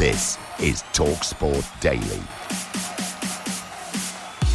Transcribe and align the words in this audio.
This 0.00 0.38
is 0.58 0.82
TalkSport 0.94 1.78
Daily. 1.80 2.22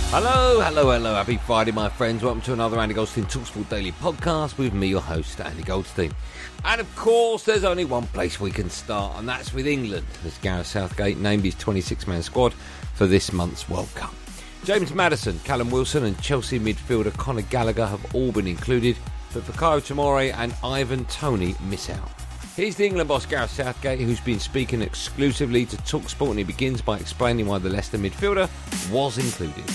Hello, 0.10 0.60
hello, 0.60 0.90
hello. 0.90 1.14
Happy 1.14 1.38
Friday, 1.38 1.72
my 1.72 1.88
friends. 1.88 2.24
Welcome 2.24 2.42
to 2.42 2.54
another 2.54 2.80
Andy 2.80 2.96
Goldstein 2.96 3.26
Talksport 3.26 3.70
Daily 3.70 3.92
podcast 3.92 4.58
with 4.58 4.74
me, 4.74 4.88
your 4.88 5.02
host, 5.02 5.40
Andy 5.40 5.62
Goldstein. 5.62 6.12
And 6.64 6.82
of 6.82 6.96
course, 6.96 7.44
there's 7.44 7.64
only 7.64 7.86
one 7.86 8.08
place 8.08 8.40
we 8.40 8.50
can 8.50 8.72
start, 8.72 9.20
and 9.20 9.30
that's 9.30 9.54
with 9.54 9.68
England, 9.68 10.08
as 10.26 10.36
Gareth 10.40 10.66
Southgate 10.66 11.20
named 11.20 11.44
his 11.44 11.54
26 11.54 12.08
man 12.08 12.24
squad 12.24 12.52
for 12.96 13.06
this 13.06 13.32
month's 13.32 13.70
World 13.70 13.94
Cup. 13.94 14.16
James 14.64 14.96
Maddison, 14.96 15.40
Callum 15.44 15.70
Wilson, 15.70 16.06
and 16.06 16.20
Chelsea 16.24 16.60
midfielder 16.60 17.16
Conor 17.16 17.44
Gallagher 17.44 17.86
have 17.86 18.16
all 18.16 18.32
been 18.32 18.48
included, 18.48 18.98
but 19.32 19.44
Fikayo 19.44 19.80
Tomori 19.80 20.34
and 20.34 20.56
Ivan 20.64 21.06
Toney 21.06 21.54
miss 21.70 21.92
out. 21.92 22.15
Here's 22.56 22.78
the 22.78 22.86
England 22.86 23.10
boss 23.10 23.26
Gareth 23.26 23.52
Southgate, 23.52 24.00
who's 24.00 24.22
been 24.22 24.40
speaking 24.40 24.82
exclusively 24.82 25.66
to 25.66 25.76
Talksport, 25.76 26.30
and 26.30 26.38
he 26.38 26.46
begins 26.46 26.82
by 26.82 26.98
explaining 26.98 27.48
why 27.48 27.58
the 27.58 27.68
Leicester 27.68 27.98
midfielder 27.98 28.50
was 28.90 29.18
included. 29.18 29.66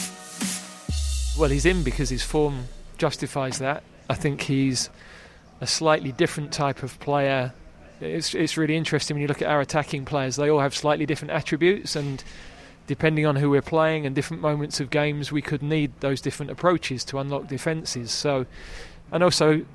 Well, 1.38 1.50
he's 1.50 1.66
in 1.66 1.82
because 1.82 2.08
his 2.08 2.22
form 2.22 2.68
justifies 2.96 3.58
that. 3.58 3.82
I 4.08 4.14
think 4.14 4.40
he's 4.40 4.88
a 5.60 5.66
slightly 5.66 6.12
different 6.12 6.54
type 6.54 6.82
of 6.82 6.98
player. 7.00 7.52
It's, 8.00 8.34
it's 8.34 8.56
really 8.56 8.76
interesting 8.76 9.14
when 9.14 9.20
you 9.20 9.28
look 9.28 9.42
at 9.42 9.48
our 9.48 9.60
attacking 9.60 10.06
players, 10.06 10.36
they 10.36 10.48
all 10.48 10.60
have 10.60 10.74
slightly 10.74 11.04
different 11.04 11.32
attributes, 11.32 11.96
and 11.96 12.24
depending 12.86 13.26
on 13.26 13.36
who 13.36 13.50
we're 13.50 13.60
playing 13.60 14.06
and 14.06 14.14
different 14.14 14.40
moments 14.40 14.80
of 14.80 14.88
games, 14.88 15.30
we 15.30 15.42
could 15.42 15.62
need 15.62 15.92
those 16.00 16.22
different 16.22 16.50
approaches 16.50 17.04
to 17.04 17.18
unlock 17.18 17.46
defences. 17.46 18.10
So, 18.10 18.46
and 19.12 19.22
also, 19.22 19.66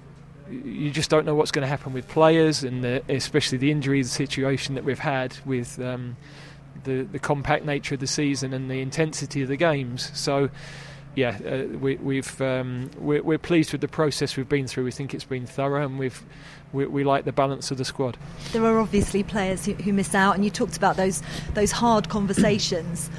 you 0.50 0.92
just 0.92 1.10
don't 1.10 1.26
know 1.26 1.36
what's 1.36 1.52
going 1.52 1.64
to 1.64 1.68
happen 1.68 1.94
with 1.94 2.08
players, 2.08 2.64
and 2.64 2.84
the, 2.84 3.04
especially 3.10 3.58
the 3.58 3.72
injury 3.72 4.04
situation 4.04 4.76
that 4.76 4.84
we've 4.84 5.00
had 5.00 5.38
with 5.46 5.80
um, 5.80 6.18
the 6.84 7.04
the 7.04 7.20
compact 7.20 7.66
nature 7.66 7.96
of 7.96 8.00
the 8.00 8.08
season 8.08 8.54
and 8.54 8.70
the 8.70 8.82
intensity 8.82 9.42
of 9.42 9.48
the 9.48 9.56
games. 9.56 10.12
So, 10.18 10.50
yeah, 11.16 11.38
uh, 11.46 11.78
we, 11.78 11.96
we've 11.96 12.42
um, 12.42 12.92
we're, 12.98 13.24
we're, 13.24 13.38
pleased 13.38 13.72
with 13.72 13.82
the 13.82 13.88
process 13.88 14.38
we've 14.38 14.50
been 14.50 14.68
through. 14.68 14.84
We 14.84 14.92
think 14.92 15.14
it's 15.14 15.24
been 15.24 15.48
thorough, 15.48 15.86
and 15.86 15.98
we've 15.98 16.22
we, 16.74 16.86
we 16.86 17.04
like 17.04 17.26
the 17.26 17.34
balance 17.34 17.72
of 17.72 17.78
the 17.78 17.86
squad. 17.86 18.18
There 18.52 18.64
are 18.66 18.80
obviously 18.80 19.24
players 19.24 19.66
who, 19.66 19.74
who 19.74 19.94
miss 19.94 20.14
out, 20.14 20.36
and 20.36 20.44
you 20.44 20.52
talked 20.52 20.78
about 20.78 20.96
those 20.96 21.24
those 21.54 21.72
hard 21.72 22.10
conversations. 22.10 23.10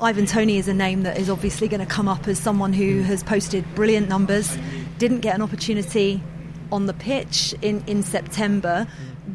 Ivan 0.00 0.26
Toney 0.26 0.58
is 0.58 0.66
a 0.66 0.74
name 0.74 1.02
that 1.04 1.18
is 1.18 1.30
obviously 1.30 1.68
going 1.68 1.80
to 1.80 1.86
come 1.86 2.08
up 2.08 2.26
as 2.26 2.38
someone 2.38 2.72
who 2.72 3.02
has 3.02 3.22
posted 3.22 3.64
brilliant 3.76 4.08
numbers, 4.08 4.56
didn't 4.98 5.20
get 5.20 5.36
an 5.36 5.42
opportunity 5.42 6.20
on 6.72 6.86
the 6.86 6.94
pitch 6.94 7.54
in, 7.62 7.82
in 7.86 8.02
September. 8.02 8.86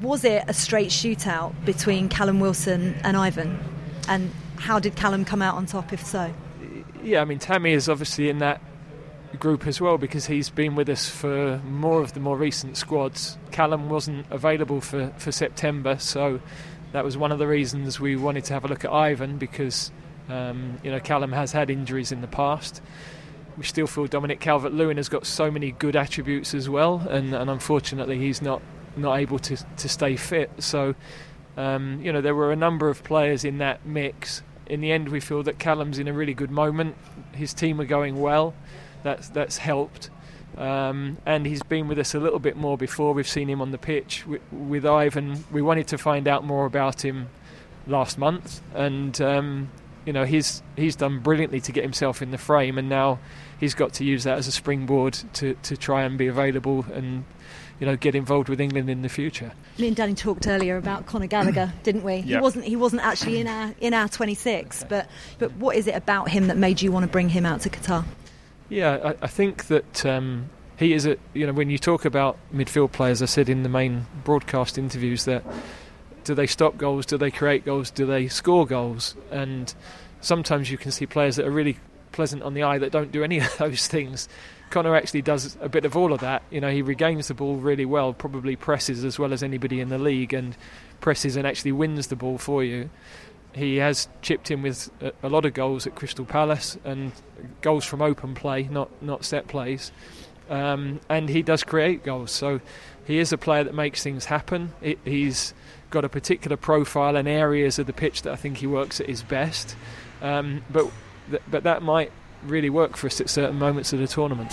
Was 0.02 0.24
it 0.24 0.44
a 0.48 0.54
straight 0.54 0.90
shootout 0.90 1.54
between 1.66 2.10
Callum 2.10 2.40
Wilson 2.40 2.96
and 3.04 3.18
Ivan? 3.18 3.60
And 4.08 4.32
how 4.58 4.80
did 4.80 4.96
Callum 4.96 5.26
come 5.26 5.42
out 5.42 5.56
on 5.56 5.66
top, 5.66 5.94
if 5.94 6.06
so? 6.06 6.34
Yeah, 7.04 7.22
I 7.22 7.26
mean, 7.26 7.40
Tammy 7.40 7.72
is 7.72 7.88
obviously 7.90 8.30
in 8.30 8.40
that 8.40 8.62
group 9.38 9.68
as 9.68 9.80
well 9.80 9.98
because 9.98 10.26
he's 10.26 10.50
been 10.50 10.76
with 10.76 10.90
us 10.90 11.08
for 11.08 11.60
more 11.60 12.02
of 12.02 12.14
the 12.14 12.20
more 12.20 12.38
recent 12.38 12.78
squads. 12.78 13.38
Callum 13.52 13.90
wasn't 13.90 14.26
available 14.30 14.82
for, 14.82 15.14
for 15.18 15.32
September, 15.32 15.98
so 16.00 16.42
that 16.92 17.04
was 17.04 17.18
one 17.18 17.32
of 17.32 17.40
the 17.40 17.48
reasons 17.48 18.00
we 18.00 18.16
wanted 18.16 18.46
to 18.46 18.54
have 18.54 18.66
a 18.66 18.68
look 18.68 18.84
at 18.84 18.92
Ivan 18.92 19.38
because 19.38 19.92
um, 20.28 20.80
you 20.84 20.92
know 20.92 21.00
Callum 21.00 21.32
has 21.32 21.52
had 21.52 21.70
injuries 21.70 22.12
in 22.12 22.22
the 22.22 22.28
past 22.28 22.82
we 23.60 23.66
still 23.66 23.88
feel 23.88 24.08
Dominic 24.08 24.40
Calvert 24.40 24.74
Lewin 24.74 24.96
has 24.96 25.10
got 25.10 25.28
so 25.28 25.52
many 25.52 25.72
good 25.72 25.98
attributes 25.98 26.54
as 26.54 26.70
well, 26.70 27.06
and, 27.10 27.36
and 27.36 27.50
unfortunately 27.50 28.18
he's 28.18 28.42
not 28.42 28.62
not 28.96 29.20
able 29.20 29.38
to, 29.38 29.58
to 29.78 29.90
stay 29.90 30.16
fit. 30.16 30.50
So, 30.60 30.96
um, 31.58 32.02
you 32.02 32.12
know, 32.12 32.22
there 32.22 32.34
were 32.34 32.52
a 32.52 32.56
number 32.56 32.90
of 32.90 33.04
players 33.04 33.44
in 33.44 33.60
that 33.60 33.86
mix. 33.86 34.42
In 34.66 34.82
the 34.82 34.92
end, 34.92 35.10
we 35.10 35.20
feel 35.20 35.44
that 35.44 35.60
Callum's 35.60 36.00
in 36.00 36.08
a 36.08 36.14
really 36.14 36.34
good 36.34 36.52
moment. 36.52 36.96
His 37.34 37.54
team 37.54 37.82
are 37.82 37.86
going 37.86 38.20
well. 38.20 38.54
That's 39.04 39.28
that's 39.30 39.58
helped. 39.58 40.10
Um, 40.58 41.18
and 41.26 41.46
he's 41.46 41.62
been 41.62 41.88
with 41.88 42.00
us 42.00 42.16
a 42.16 42.20
little 42.20 42.40
bit 42.40 42.56
more 42.56 42.78
before. 42.78 43.14
We've 43.14 43.28
seen 43.28 43.50
him 43.50 43.62
on 43.62 43.72
the 43.72 43.78
pitch 43.78 44.26
with, 44.26 44.42
with 44.52 44.86
Ivan. 44.86 45.44
We 45.52 45.62
wanted 45.62 45.88
to 45.88 45.98
find 45.98 46.28
out 46.28 46.44
more 46.44 46.66
about 46.66 47.04
him 47.04 47.30
last 47.88 48.18
month, 48.18 48.62
and 48.74 49.20
um, 49.22 49.70
you 50.06 50.14
know 50.14 50.24
he's 50.24 50.64
he's 50.78 50.96
done 50.96 51.20
brilliantly 51.20 51.60
to 51.62 51.72
get 51.74 51.84
himself 51.84 52.22
in 52.22 52.32
the 52.32 52.38
frame, 52.38 52.78
and 52.78 52.88
now 52.88 53.20
he's 53.60 53.74
got 53.74 53.94
to 53.94 54.04
use 54.04 54.24
that 54.24 54.38
as 54.38 54.48
a 54.48 54.52
springboard 54.52 55.18
to, 55.34 55.54
to 55.64 55.78
try 55.78 56.04
and 56.04 56.18
be 56.18 56.28
available 56.28 56.86
and 56.94 57.26
you 57.80 57.86
know 57.86 57.96
get 57.96 58.16
involved 58.16 58.50
with 58.50 58.60
England 58.60 58.90
in 58.90 59.02
the 59.02 59.10
future. 59.10 59.52
Me 59.78 59.88
and 59.88 59.96
Danny 59.96 60.14
talked 60.14 60.48
earlier 60.48 60.78
about 60.78 61.06
Conor 61.06 61.28
Gallagher, 61.28 61.74
didn't 61.84 62.04
we? 62.04 62.16
Yep. 62.16 62.26
He 62.26 62.38
wasn't 62.38 62.66
he 62.66 62.76
wasn't 62.76 63.04
actually 63.04 63.40
in 63.40 63.48
our 63.48 63.74
in 63.80 63.94
our 63.94 64.08
26, 64.08 64.86
but 64.90 65.08
but 65.38 65.52
what 65.54 65.76
is 65.76 65.88
it 65.88 65.96
about 65.96 66.30
him 66.30 66.48
that 66.48 66.58
made 66.58 66.82
you 66.82 66.92
want 66.92 67.04
to 67.04 67.12
bring 67.12 67.30
him 67.30 67.46
out 67.46 67.62
to 67.62 67.70
Qatar? 67.70 68.06
Yeah, 68.70 69.14
I, 69.20 69.26
I 69.26 69.28
think 69.28 69.66
that. 69.66 70.06
Um, 70.06 70.50
he 70.78 70.94
is 70.94 71.06
a 71.06 71.18
you 71.34 71.46
know 71.46 71.52
when 71.52 71.70
you 71.70 71.78
talk 71.78 72.06
about 72.06 72.38
midfield 72.54 72.94
players, 72.94 73.22
I 73.22 73.26
said 73.26 73.50
in 73.50 73.64
the 73.64 73.70
main 73.70 74.06
broadcast 74.24 74.78
interviews 74.78 75.26
that 75.26 75.44
do 76.24 76.34
they 76.34 76.48
stop 76.48 76.78
goals, 76.78 77.06
do 77.06 77.18
they 77.18 77.32
create 77.32 77.66
goals, 77.66 77.92
do 77.92 78.06
they 78.06 78.30
score 78.30 78.66
goals, 78.66 79.14
and 79.30 79.74
sometimes 80.22 80.72
you 80.72 80.78
can 80.78 80.92
see 80.92 81.06
players 81.06 81.36
that 81.36 81.46
are 81.46 81.52
really 81.52 81.78
pleasant 82.12 82.44
on 82.44 82.54
the 82.54 82.64
eye 82.64 82.78
that 82.78 82.92
don't 82.92 83.12
do 83.12 83.24
any 83.24 83.40
of 83.40 83.58
those 83.58 83.88
things. 83.88 84.28
Connor 84.70 84.96
actually 84.96 85.24
does 85.24 85.58
a 85.62 85.70
bit 85.70 85.86
of 85.86 85.98
all 85.98 86.14
of 86.14 86.20
that. 86.20 86.44
You 86.52 86.62
know, 86.62 86.70
he 86.70 86.82
regains 86.82 87.28
the 87.28 87.34
ball 87.34 87.56
really 87.56 87.86
well, 87.86 88.14
probably 88.14 88.56
presses 88.56 89.04
as 89.04 89.18
well 89.18 89.34
as 89.34 89.42
anybody 89.42 89.80
in 89.80 89.90
the 89.90 89.98
league, 89.98 90.34
and 90.34 90.56
presses 91.02 91.36
and 91.36 91.48
actually 91.48 91.72
wins 91.72 92.08
the 92.08 92.16
ball 92.16 92.38
for 92.38 92.64
you. 92.64 92.90
He 93.54 93.78
has 93.78 94.08
chipped 94.22 94.52
in 94.52 94.62
with 94.62 94.92
a, 95.24 95.30
lot 95.30 95.46
of 95.46 95.56
goals 95.56 95.88
at 95.88 95.96
Crystal 95.96 96.24
Palace 96.24 96.78
and 96.84 97.12
goals 97.62 97.84
from 97.84 98.00
open 98.00 98.36
play, 98.36 98.64
not 98.64 98.90
not 99.02 99.26
set 99.26 99.48
plays. 99.48 99.92
Um, 100.50 101.00
and 101.10 101.30
he 101.30 101.42
does 101.42 101.64
create 101.64 102.04
goals. 102.04 102.32
So 102.32 102.62
he 103.06 103.18
is 103.18 103.34
a 103.34 103.38
player 103.38 103.64
that 103.64 103.74
makes 103.74 104.04
things 104.04 104.26
happen. 104.26 104.74
It, 104.82 105.00
he's 105.04 105.54
got 105.90 106.06
a 106.06 106.10
particular 106.10 106.58
profile 106.58 107.16
and 107.16 107.28
areas 107.28 107.80
of 107.80 107.88
the 107.88 107.94
pitch 107.94 108.22
that 108.24 108.34
I 108.34 108.36
think 108.36 108.58
he 108.58 108.68
works 108.68 109.00
at 109.00 109.08
his 109.08 109.24
best. 109.24 109.76
Um, 110.22 110.64
but 110.70 110.92
th- 111.30 111.42
but 111.50 111.64
that 111.64 111.82
might 111.82 112.12
really 112.44 112.70
work 112.70 112.98
for 112.98 113.08
us 113.08 113.20
at 113.22 113.30
certain 113.30 113.58
moments 113.58 113.94
of 113.94 114.00
the 114.00 114.08
tournament. 114.08 114.52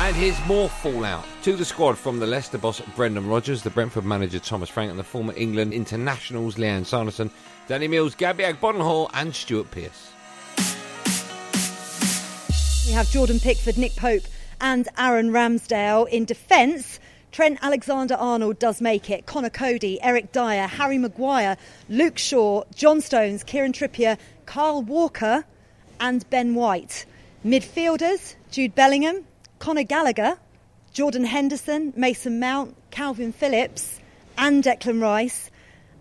And 0.00 0.14
here's 0.14 0.38
more 0.46 0.68
fallout 0.68 1.24
to 1.42 1.56
the 1.56 1.64
squad 1.64 1.98
from 1.98 2.20
the 2.20 2.26
Leicester 2.26 2.56
boss 2.56 2.80
Brendan 2.94 3.26
Rodgers, 3.26 3.62
the 3.62 3.70
Brentford 3.70 4.04
manager 4.04 4.38
Thomas 4.38 4.68
Frank, 4.68 4.90
and 4.90 4.98
the 4.98 5.04
former 5.04 5.34
England 5.36 5.72
internationals 5.72 6.54
Lianne 6.54 6.86
Sanderson, 6.86 7.30
Danny 7.66 7.88
Mills, 7.88 8.14
Gabby 8.14 8.44
Agbonlahor, 8.44 9.10
and 9.14 9.34
Stuart 9.34 9.70
Pearce. 9.72 10.12
We 12.86 12.92
have 12.92 13.10
Jordan 13.10 13.40
Pickford, 13.40 13.76
Nick 13.76 13.96
Pope, 13.96 14.22
and 14.60 14.88
Aaron 14.96 15.30
Ramsdale 15.30 16.08
in 16.08 16.24
defence. 16.24 17.00
Trent 17.30 17.58
Alexander 17.62 18.14
Arnold 18.14 18.58
does 18.58 18.80
make 18.80 19.10
it. 19.10 19.26
Conor 19.26 19.50
Coady, 19.50 20.00
Eric 20.02 20.32
Dier, 20.32 20.66
Harry 20.66 20.98
Maguire, 20.98 21.56
Luke 21.88 22.18
Shaw, 22.18 22.64
John 22.74 23.00
Stones, 23.00 23.44
Kieran 23.44 23.72
Trippier, 23.72 24.18
Kyle 24.46 24.82
Walker, 24.82 25.44
and 26.00 26.28
Ben 26.30 26.54
White. 26.54 27.06
Midfielders 27.44 28.34
Jude 28.50 28.74
Bellingham, 28.74 29.24
Conor 29.58 29.84
Gallagher, 29.84 30.38
Jordan 30.92 31.24
Henderson, 31.24 31.92
Mason 31.96 32.40
Mount, 32.40 32.74
Kalvin 32.90 33.32
Phillips, 33.32 34.00
and 34.36 34.64
Declan 34.64 35.02
Rice. 35.02 35.50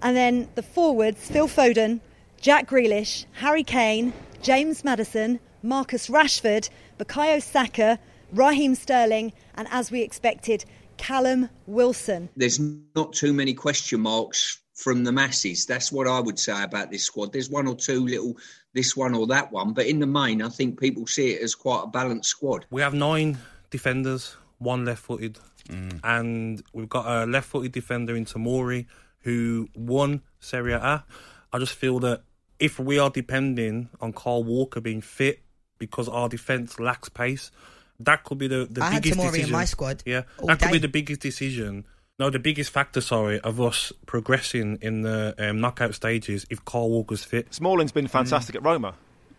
And 0.02 0.16
then 0.16 0.48
the 0.56 0.64
forwards 0.64 1.30
Phil 1.30 1.48
Foden, 1.48 2.00
Jack 2.40 2.68
Grealish, 2.68 3.26
Harry 3.34 3.64
Kane, 3.64 4.14
James 4.42 4.84
Maddison, 4.84 5.40
Marcus 5.62 6.08
Rashford, 6.08 6.70
Bukayo 6.98 7.42
Saka, 7.42 8.00
Raheem 8.32 8.76
Sterling, 8.76 9.34
and 9.56 9.68
as 9.72 9.92
we 9.92 10.02
expected, 10.02 10.66
Callum 10.98 11.50
Wilson. 11.66 12.30
There's 12.36 12.60
not 12.96 13.14
too 13.14 13.34
many 13.34 13.54
question 13.54 14.02
marks 14.02 14.60
from 14.78 15.04
the 15.04 15.12
masses. 15.12 15.66
That's 15.66 15.92
what 15.92 16.08
I 16.08 16.20
would 16.20 16.38
say 16.38 16.64
about 16.64 16.92
this 16.92 17.04
squad. 17.04 17.34
There's 17.34 17.50
one 17.50 17.68
or 17.68 17.76
two 17.76 18.06
little 18.06 18.38
this 18.74 18.96
one 18.96 19.16
or 19.16 19.26
that 19.28 19.52
one, 19.52 19.74
but 19.74 19.88
in 19.88 20.00
the 20.00 20.08
main, 20.08 20.42
I 20.42 20.50
think 20.50 20.80
people 20.80 21.08
see 21.08 21.32
it 21.32 21.42
as 21.42 21.56
quite 21.56 21.82
a 21.84 21.88
balanced 21.88 22.30
squad. 22.30 22.66
We 22.70 22.82
have 22.82 22.94
nine 22.94 23.40
defenders, 23.72 24.38
one 24.60 24.86
left 24.86 25.02
footed, 25.02 25.40
mm. 25.68 26.00
and 26.04 26.62
we've 26.74 26.90
got 26.90 27.06
a 27.08 27.26
left 27.26 27.50
footed 27.50 27.72
defender 27.72 28.16
in 28.16 28.26
Tomori 28.26 28.86
who 29.22 29.68
won 29.76 30.22
Serie 30.40 30.74
A. 30.74 31.04
I 31.52 31.60
just 31.60 31.74
feel 31.74 32.00
that 32.00 32.22
if 32.60 32.80
we 32.80 33.00
are 33.00 33.10
depending 33.10 33.90
on 34.00 34.14
Kyle 34.14 34.44
Walker 34.44 34.80
being 34.80 35.02
fit 35.02 35.42
because 35.80 36.08
our 36.08 36.30
defence 36.30 36.80
lacks 36.80 37.10
pace, 37.10 37.52
that 38.00 38.24
could 38.24 38.38
be 38.38 38.48
the, 38.48 38.68
the 38.70 38.84
I 38.84 38.96
biggest 38.96 39.20
had 39.20 39.32
decision. 39.32 39.46
in 39.48 39.52
my 39.52 39.66
squad. 39.66 40.04
Yeah, 40.06 40.24
that 40.44 40.60
could 40.60 40.72
be 40.72 40.80
the 40.80 40.88
biggest 40.88 41.22
decision. 41.22 41.86
No, 42.20 42.32
the 42.32 42.40
biggest 42.40 42.72
factor, 42.72 43.00
sorry, 43.00 43.40
of 43.42 43.62
us 43.62 43.94
progressing 44.08 44.80
in 44.82 45.02
the 45.02 45.36
um, 45.38 45.62
knockout 45.62 45.94
stages 45.94 46.48
if 46.50 46.66
Kyle 46.66 46.90
Walker's 46.90 47.24
fit. 47.24 47.54
Smalling's 47.54 47.92
been 47.92 48.08
fantastic 48.08 48.56
mm. 48.56 48.60
at 48.60 48.64
Roma. 48.64 48.96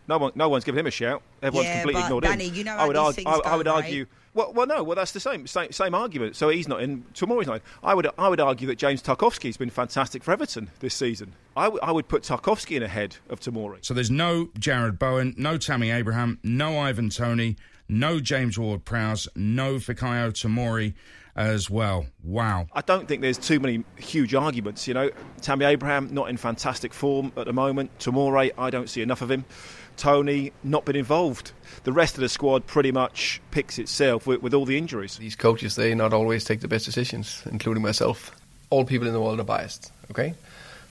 No 0.06 0.18
one, 0.18 0.32
no 0.36 0.48
one's 0.48 0.64
given 0.64 0.78
him 0.78 0.86
a 0.86 0.90
shout. 0.90 1.22
Everyone's 1.42 1.68
yeah, 1.68 1.80
completely 1.80 2.02
ignored 2.02 2.24
Danny, 2.24 2.48
him. 2.48 2.54
You 2.54 2.64
know 2.64 2.76
I 2.76 2.86
would, 2.86 2.96
argue, 2.96 3.24
I, 3.26 3.40
I, 3.44 3.56
would 3.56 3.66
go, 3.66 3.72
argue. 3.74 4.06
Well, 4.38 4.52
well, 4.52 4.68
no. 4.68 4.84
Well, 4.84 4.94
that's 4.94 5.10
the 5.10 5.18
same, 5.18 5.48
same, 5.48 5.72
same 5.72 5.96
argument. 5.96 6.36
So 6.36 6.48
he's 6.48 6.68
not 6.68 6.80
in. 6.80 7.02
Tomori's 7.12 7.48
not 7.48 7.56
in. 7.56 7.62
I 7.82 7.92
would, 7.92 8.06
I 8.16 8.28
would 8.28 8.38
argue 8.38 8.68
that 8.68 8.78
James 8.78 9.02
Tarkowski 9.02 9.46
has 9.46 9.56
been 9.56 9.68
fantastic 9.68 10.22
for 10.22 10.30
Everton 10.30 10.70
this 10.78 10.94
season. 10.94 11.32
I, 11.56 11.64
w- 11.64 11.80
I 11.82 11.90
would 11.90 12.06
put 12.06 12.22
Tarkowski 12.22 12.76
in 12.76 12.84
ahead 12.84 13.16
of 13.30 13.40
Tomori. 13.40 13.84
So 13.84 13.94
there's 13.94 14.12
no 14.12 14.46
Jarrod 14.60 14.96
Bowen, 14.96 15.34
no 15.36 15.58
Tammy 15.58 15.90
Abraham, 15.90 16.38
no 16.44 16.78
Ivan 16.78 17.10
Toney, 17.10 17.56
no 17.88 18.20
James 18.20 18.56
Ward-Prowse, 18.56 19.26
no 19.34 19.74
Fikayo 19.74 20.30
Tomori 20.30 20.94
as 21.34 21.68
well. 21.68 22.06
Wow. 22.22 22.68
I 22.72 22.82
don't 22.82 23.08
think 23.08 23.22
there's 23.22 23.38
too 23.38 23.58
many 23.58 23.82
huge 23.96 24.36
arguments. 24.36 24.86
You 24.86 24.94
know, 24.94 25.10
Tammy 25.40 25.64
Abraham 25.64 26.14
not 26.14 26.30
in 26.30 26.36
fantastic 26.36 26.94
form 26.94 27.32
at 27.36 27.46
the 27.46 27.52
moment. 27.52 27.90
Tomori, 27.98 28.52
I 28.56 28.70
don't 28.70 28.88
see 28.88 29.02
enough 29.02 29.20
of 29.20 29.32
him. 29.32 29.44
Toney 29.98 30.52
not 30.64 30.84
been 30.84 30.96
involved. 30.96 31.52
The 31.84 31.92
rest 31.92 32.14
of 32.14 32.20
the 32.20 32.28
squad 32.28 32.66
pretty 32.66 32.92
much 32.92 33.40
picks 33.50 33.78
itself 33.78 34.26
with, 34.26 34.40
with 34.42 34.54
all 34.54 34.64
the 34.64 34.78
injuries. 34.78 35.18
These 35.18 35.36
coaches, 35.36 35.76
they 35.76 35.94
not 35.94 36.12
always 36.12 36.44
take 36.44 36.60
the 36.60 36.68
best 36.68 36.86
decisions, 36.86 37.42
including 37.50 37.82
myself. 37.82 38.34
All 38.70 38.84
people 38.84 39.06
in 39.06 39.12
the 39.12 39.20
world 39.20 39.40
are 39.40 39.44
biased. 39.44 39.92
Okay, 40.10 40.34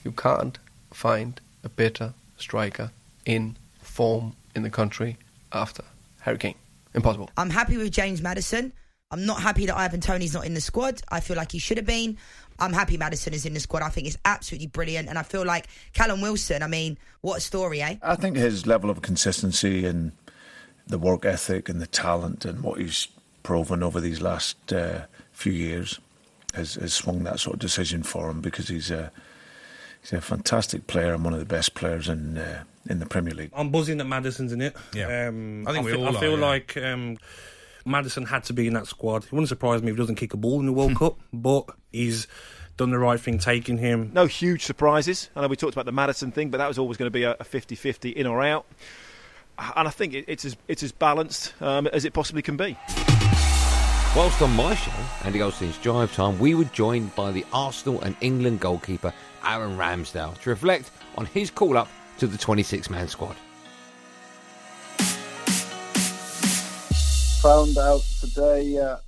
you 0.04 0.12
can't 0.12 0.58
find 0.92 1.40
a 1.64 1.68
better 1.68 2.12
striker 2.36 2.90
in 3.24 3.56
form 3.82 4.34
in 4.54 4.62
the 4.62 4.70
country 4.70 5.16
after 5.52 5.82
Harry 6.20 6.38
Kane. 6.38 6.54
Impossible. 6.94 7.30
I'm 7.36 7.50
happy 7.50 7.76
with 7.76 7.92
James 7.92 8.22
Maddison. 8.22 8.72
I'm 9.10 9.24
not 9.24 9.40
happy 9.40 9.66
that 9.66 9.76
Ivan 9.76 10.00
Toney's 10.00 10.34
not 10.34 10.44
in 10.44 10.54
the 10.54 10.60
squad. 10.60 11.00
I 11.08 11.20
feel 11.20 11.36
like 11.36 11.52
he 11.52 11.58
should 11.58 11.78
have 11.78 11.86
been. 11.86 12.18
I'm 12.58 12.72
happy 12.72 12.98
Maddison 12.98 13.32
is 13.32 13.46
in 13.46 13.54
the 13.54 13.60
squad. 13.60 13.82
I 13.82 13.88
think 13.88 14.06
it's 14.06 14.18
absolutely 14.24 14.66
brilliant. 14.66 15.08
And 15.08 15.18
I 15.18 15.22
feel 15.22 15.46
like 15.46 15.68
Callum 15.94 16.20
Wilson, 16.20 16.62
I 16.62 16.66
mean, 16.66 16.98
what 17.22 17.38
a 17.38 17.40
story, 17.40 17.80
eh? 17.80 17.96
I 18.02 18.16
think 18.16 18.36
his 18.36 18.66
level 18.66 18.90
of 18.90 19.00
consistency 19.00 19.86
and 19.86 20.12
the 20.86 20.98
work 20.98 21.24
ethic 21.24 21.68
and 21.68 21.80
the 21.80 21.86
talent 21.86 22.44
and 22.44 22.62
what 22.62 22.80
he's 22.80 23.08
proven 23.42 23.82
over 23.82 24.00
these 24.00 24.20
last 24.20 24.72
uh, 24.72 25.02
few 25.32 25.52
years 25.52 26.00
has, 26.54 26.74
has 26.74 26.92
swung 26.92 27.24
that 27.24 27.40
sort 27.40 27.54
of 27.54 27.60
decision 27.60 28.02
for 28.02 28.28
him 28.28 28.40
because 28.40 28.68
he's 28.68 28.90
a 28.90 29.10
he's 30.02 30.12
a 30.12 30.20
fantastic 30.20 30.86
player 30.86 31.14
and 31.14 31.24
one 31.24 31.32
of 31.32 31.38
the 31.38 31.46
best 31.46 31.74
players 31.74 32.08
in 32.08 32.36
uh, 32.36 32.64
in 32.90 32.98
the 32.98 33.06
Premier 33.06 33.34
League. 33.34 33.50
I'm 33.54 33.70
buzzing 33.70 33.98
that 33.98 34.04
Maddison's 34.04 34.52
in 34.52 34.60
it. 34.60 34.76
Yeah, 34.94 35.28
um, 35.28 35.66
I 35.66 35.72
think 35.72 35.86
I 35.86 35.90
we 35.90 35.96
all 35.96 36.16
I 36.16 36.20
feel 36.20 36.34
are, 36.34 36.38
yeah. 36.38 36.46
like 36.46 36.76
um, 36.76 37.18
Maddison 37.88 38.26
had 38.26 38.44
to 38.44 38.52
be 38.52 38.66
in 38.66 38.74
that 38.74 38.86
squad. 38.86 39.24
It 39.24 39.32
wouldn't 39.32 39.48
surprise 39.48 39.82
me 39.82 39.90
if 39.90 39.96
he 39.96 39.98
doesn't 40.00 40.16
kick 40.16 40.34
a 40.34 40.36
ball 40.36 40.60
in 40.60 40.66
the 40.66 40.72
World 40.72 40.96
Cup, 40.96 41.18
but 41.32 41.64
he's 41.90 42.26
done 42.76 42.90
the 42.90 42.98
right 42.98 43.20
thing 43.20 43.38
taking 43.38 43.78
him. 43.78 44.10
No 44.12 44.26
huge 44.26 44.64
surprises. 44.64 45.30
I 45.34 45.42
know 45.42 45.48
we 45.48 45.56
talked 45.56 45.74
about 45.74 45.86
the 45.86 45.92
Maddison 45.92 46.30
thing, 46.30 46.50
but 46.50 46.58
that 46.58 46.68
was 46.68 46.78
always 46.78 46.96
going 46.96 47.06
to 47.06 47.10
be 47.10 47.24
a 47.24 47.34
50-50 47.34 48.12
in 48.12 48.26
or 48.26 48.42
out. 48.42 48.66
And 49.76 49.88
I 49.88 49.90
think 49.90 50.14
it's 50.14 50.44
as 50.44 50.56
it's 50.68 50.84
as 50.84 50.92
balanced 50.92 51.52
um, 51.60 51.88
as 51.88 52.04
it 52.04 52.12
possibly 52.12 52.42
can 52.42 52.56
be. 52.56 52.78
Whilst 54.16 54.40
on 54.40 54.54
my 54.54 54.74
show, 54.74 54.92
Andy 55.24 55.40
Goldstein's 55.40 55.76
Drive 55.78 56.14
Time, 56.14 56.38
we 56.38 56.54
were 56.54 56.64
joined 56.64 57.14
by 57.16 57.32
the 57.32 57.44
Arsenal 57.52 58.00
and 58.02 58.16
England 58.20 58.60
goalkeeper 58.60 59.12
Aaron 59.44 59.76
Ramsdale 59.76 60.38
to 60.40 60.50
reflect 60.50 60.90
on 61.16 61.26
his 61.26 61.50
call 61.50 61.76
up 61.76 61.88
to 62.18 62.26
the 62.26 62.38
26 62.38 62.88
man 62.88 63.08
squad. 63.08 63.36
Found 67.42 67.78
out 67.78 68.00
today 68.20 68.76
at 68.78 69.00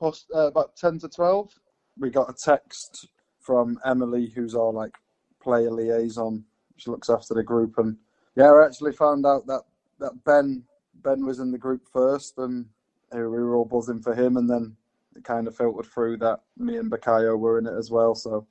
post, 0.00 0.26
uh, 0.34 0.48
about 0.48 0.76
10 0.76 0.98
to 0.98 1.08
12. 1.08 1.54
We 1.98 2.10
got 2.10 2.28
a 2.28 2.32
text 2.32 3.06
from 3.40 3.78
Emily, 3.84 4.32
who's 4.34 4.56
our 4.56 4.72
like 4.72 4.94
player 5.40 5.70
liaison. 5.70 6.44
She 6.76 6.90
looks 6.90 7.08
after 7.08 7.34
the 7.34 7.42
group, 7.44 7.78
and 7.78 7.96
yeah, 8.36 8.50
I 8.50 8.64
actually 8.64 8.92
found 8.92 9.24
out 9.24 9.46
that 9.46 9.62
that 10.00 10.24
Ben 10.24 10.64
Ben 11.02 11.24
was 11.24 11.38
in 11.38 11.52
the 11.52 11.58
group 11.58 11.82
first, 11.92 12.38
and 12.38 12.66
we 13.12 13.20
were 13.20 13.54
all 13.54 13.64
buzzing 13.64 14.00
for 14.02 14.14
him, 14.14 14.36
and 14.36 14.50
then 14.50 14.76
it 15.16 15.24
kind 15.24 15.46
of 15.46 15.56
filtered 15.56 15.86
through 15.86 16.16
that 16.18 16.40
me 16.56 16.76
and 16.76 16.90
Bukayo 16.90 17.38
were 17.38 17.58
in 17.58 17.66
it 17.66 17.74
as 17.74 17.90
well. 17.90 18.14
So 18.14 18.46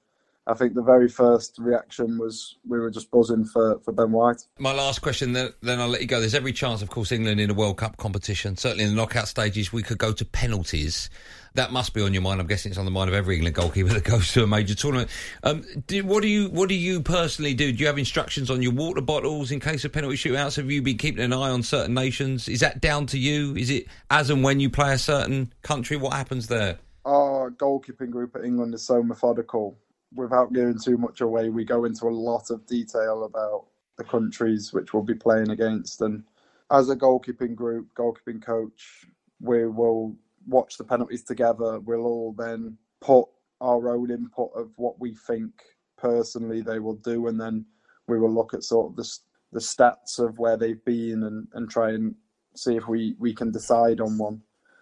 I 0.48 0.54
think 0.54 0.76
the 0.76 0.82
very 0.82 1.10
first 1.10 1.58
reaction 1.60 2.18
was 2.18 2.56
we 2.66 2.80
were 2.80 2.90
just 2.90 3.12
buzzing 3.12 3.44
for, 3.44 3.80
for 3.80 3.92
Ben 3.92 4.14
White. 4.14 4.46
My 4.58 4.72
last 4.72 5.02
question, 5.02 5.34
then, 5.34 5.50
then 5.62 5.82
I'll 5.82 5.90
let 5.90 6.00
you 6.00 6.08
go. 6.08 6.22
There's 6.22 6.34
every 6.34 6.54
chance, 6.54 6.82
of 6.82 6.90
course, 6.90 7.12
England 7.12 7.42
in 7.42 7.50
a 7.50 7.54
World 7.54 7.78
Cup 7.78 7.98
competition. 7.98 8.56
Certainly 8.56 8.86
in 8.86 8.92
the 8.92 8.96
knockout 8.96 9.28
stages, 9.28 9.74
we 9.74 9.84
could 9.84 9.98
go 9.98 10.14
to 10.14 10.24
penalties. 10.24 11.10
That 11.56 11.74
must 11.74 11.94
be 11.94 12.02
on 12.02 12.14
your 12.14 12.22
mind. 12.22 12.40
I'm 12.40 12.48
guessing 12.48 12.72
it's 12.72 12.80
on 12.80 12.86
the 12.86 12.92
mind 12.92 13.10
of 13.10 13.14
every 13.14 13.36
England 13.36 13.56
goalkeeper 13.58 13.90
that 13.94 14.06
goes 14.06 14.32
to 14.34 14.44
a 14.44 14.48
major 14.48 14.74
tournament. 14.74 15.10
Um, 15.44 15.66
do, 15.86 16.06
what 16.06 16.22
do 16.22 16.30
you 16.30 16.48
What 16.48 16.70
do 16.70 16.76
you 16.76 17.02
personally 17.02 17.54
do? 17.54 17.74
Do 17.74 17.80
you 17.80 17.88
have 17.88 17.98
instructions 17.98 18.50
on 18.50 18.62
your 18.62 18.72
water 18.72 19.02
bottles 19.02 19.52
in 19.52 19.60
case 19.60 19.84
of 19.84 19.92
penalty 19.92 20.16
shootouts? 20.16 20.56
Have 20.56 20.72
you 20.72 20.82
been 20.82 20.98
keeping 20.98 21.24
an 21.24 21.34
eye 21.34 21.50
on 21.50 21.62
certain 21.62 21.94
nations? 21.94 22.48
Is 22.48 22.62
that 22.62 22.80
down 22.80 23.06
to 23.08 23.20
you? 23.20 23.54
Is 23.58 23.70
it 23.70 23.88
as 24.10 24.30
and 24.30 24.44
when 24.44 24.62
you 24.62 24.70
play 24.70 24.94
a 24.94 24.98
certain 24.98 25.52
country? 25.62 25.98
What 25.98 26.14
happens 26.14 26.48
there? 26.48 26.78
Our 27.06 27.52
goalkeeping 27.52 28.12
group 28.12 28.36
at 28.36 28.46
England 28.46 28.74
is 28.74 28.86
so 28.86 29.02
methodical 29.02 29.78
without 30.14 30.54
giving 30.54 30.80
too 30.80 30.98
much 30.98 31.22
away, 31.22 31.50
we 31.50 31.66
go 31.66 31.86
into 31.86 32.08
a 32.08 32.10
lot 32.10 32.50
of 32.50 32.66
detail 32.66 33.24
about 33.24 33.66
the 33.98 34.04
countries 34.04 34.72
which 34.74 34.94
we'll 34.94 35.04
be 35.04 35.16
playing 35.16 35.50
against. 35.50 36.02
And 36.02 36.24
as 36.72 36.90
a 36.90 36.96
goalkeeping 36.96 37.56
group, 37.56 37.88
goalkeeping 37.96 38.42
coach, 38.42 39.06
we 39.42 39.68
will 39.68 40.16
watch 40.48 40.78
the 40.78 40.84
penalties 40.84 41.24
together. 41.24 41.80
We'll 41.80 42.06
all 42.06 42.34
then 42.38 42.78
put 43.02 43.28
our 43.62 43.90
own 43.90 44.12
input 44.12 44.52
of 44.56 44.72
what 44.78 45.00
we 45.00 45.14
think 45.14 45.52
personally 45.98 46.62
they 46.62 46.80
will 46.80 46.96
do, 46.96 47.28
and 47.28 47.40
then 47.40 47.66
we 48.08 48.20
will 48.20 48.34
look 48.34 48.54
at 48.54 48.64
sort 48.64 48.92
of 48.92 48.96
the 48.96 49.18
the 49.54 49.60
stats 49.60 50.20
of 50.20 50.38
where 50.40 50.58
they've 50.58 50.84
been 50.84 51.24
and, 51.24 51.48
and 51.54 51.70
try 51.70 51.92
and 51.92 52.14
see 52.54 52.76
if 52.76 52.88
we, 52.88 53.16
we 53.18 53.34
can 53.34 53.50
decide 53.50 54.02
on 54.02 54.18
one. 54.18 54.42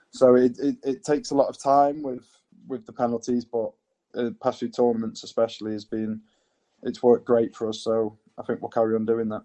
So 0.10 0.36
it, 0.36 0.58
it, 0.60 0.78
it 0.84 1.04
takes 1.04 1.30
a 1.30 1.36
lot 1.36 1.50
of 1.50 1.62
time 1.62 2.02
with 2.02 2.26
with 2.68 2.86
the 2.86 2.94
penalties, 2.94 3.46
but 3.46 3.72
uh, 4.16 4.30
past 4.42 4.60
few 4.60 4.70
tournaments 4.70 5.24
especially 5.24 5.74
has 5.74 5.86
been 5.86 6.22
it's 6.84 7.04
worked 7.04 7.26
great 7.26 7.56
for 7.56 7.70
us. 7.70 7.80
So 7.80 8.18
I 8.38 8.44
think 8.44 8.62
we'll 8.62 8.70
carry 8.70 8.96
on 8.96 9.06
doing 9.06 9.30
that. 9.30 9.44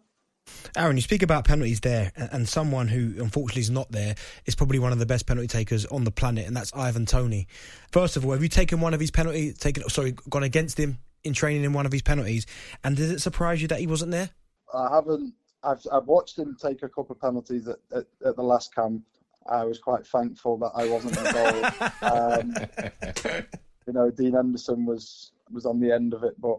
Aaron, 0.76 0.96
you 0.96 1.02
speak 1.02 1.22
about 1.22 1.44
penalties 1.44 1.80
there, 1.80 2.12
and 2.16 2.48
someone 2.48 2.88
who 2.88 3.22
unfortunately 3.22 3.60
is 3.60 3.70
not 3.70 3.90
there 3.92 4.14
is 4.46 4.54
probably 4.54 4.78
one 4.78 4.92
of 4.92 4.98
the 4.98 5.06
best 5.06 5.26
penalty 5.26 5.46
takers 5.46 5.86
on 5.86 6.04
the 6.04 6.10
planet, 6.10 6.46
and 6.46 6.56
that's 6.56 6.72
Ivan 6.74 7.06
Toney. 7.06 7.46
First 7.92 8.16
of 8.16 8.24
all, 8.24 8.32
have 8.32 8.42
you 8.42 8.48
taken 8.48 8.80
one 8.80 8.94
of 8.94 9.00
his 9.00 9.10
penalties, 9.10 9.58
taken 9.58 9.88
sorry, 9.88 10.12
gone 10.28 10.42
against 10.42 10.78
him 10.78 10.98
in 11.22 11.34
training 11.34 11.64
in 11.64 11.72
one 11.72 11.86
of 11.86 11.92
his 11.92 12.02
penalties, 12.02 12.46
and 12.82 12.96
did 12.96 13.10
it 13.10 13.20
surprise 13.20 13.62
you 13.62 13.68
that 13.68 13.80
he 13.80 13.86
wasn't 13.86 14.10
there? 14.10 14.30
I 14.74 14.94
haven't. 14.94 15.34
I've 15.62 15.86
I've 15.92 16.06
watched 16.06 16.38
him 16.38 16.56
take 16.60 16.82
a 16.82 16.88
couple 16.88 17.12
of 17.12 17.20
penalties 17.20 17.68
at, 17.68 17.78
at, 17.94 18.06
at 18.24 18.36
the 18.36 18.42
last 18.42 18.74
camp. 18.74 19.04
I 19.48 19.64
was 19.64 19.78
quite 19.78 20.06
thankful 20.06 20.58
that 20.58 20.72
I 20.74 20.88
wasn't 20.88 21.16
involved. 21.16 21.82
um, 22.02 23.44
you 23.86 23.92
know, 23.92 24.10
Dean 24.10 24.34
Henderson 24.34 24.84
was 24.84 25.32
was 25.50 25.66
on 25.66 25.80
the 25.80 25.92
end 25.92 26.14
of 26.14 26.22
it, 26.22 26.40
but 26.40 26.58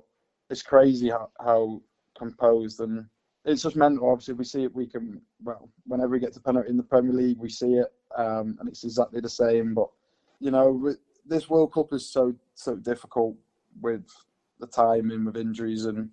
it's 0.49 0.61
crazy 0.61 1.09
how, 1.09 1.29
how 1.39 1.81
composed 2.17 2.81
and 2.81 3.05
it's 3.45 3.63
just 3.63 3.75
mental. 3.75 4.09
Obviously, 4.09 4.35
we 4.35 4.43
see 4.43 4.63
it. 4.63 4.75
We 4.75 4.85
can 4.85 5.21
well, 5.43 5.69
whenever 5.85 6.11
we 6.11 6.19
get 6.19 6.33
to 6.33 6.39
penalty 6.39 6.69
in 6.69 6.77
the 6.77 6.83
Premier 6.83 7.13
League, 7.13 7.39
we 7.39 7.49
see 7.49 7.73
it, 7.73 7.91
um, 8.15 8.57
and 8.59 8.69
it's 8.69 8.83
exactly 8.83 9.19
the 9.19 9.29
same. 9.29 9.73
But 9.73 9.89
you 10.39 10.51
know, 10.51 10.93
this 11.25 11.49
World 11.49 11.73
Cup 11.73 11.93
is 11.93 12.07
so 12.07 12.35
so 12.53 12.75
difficult 12.75 13.35
with 13.81 14.05
the 14.59 14.67
timing, 14.67 15.25
with 15.25 15.37
injuries 15.37 15.85
and 15.85 16.09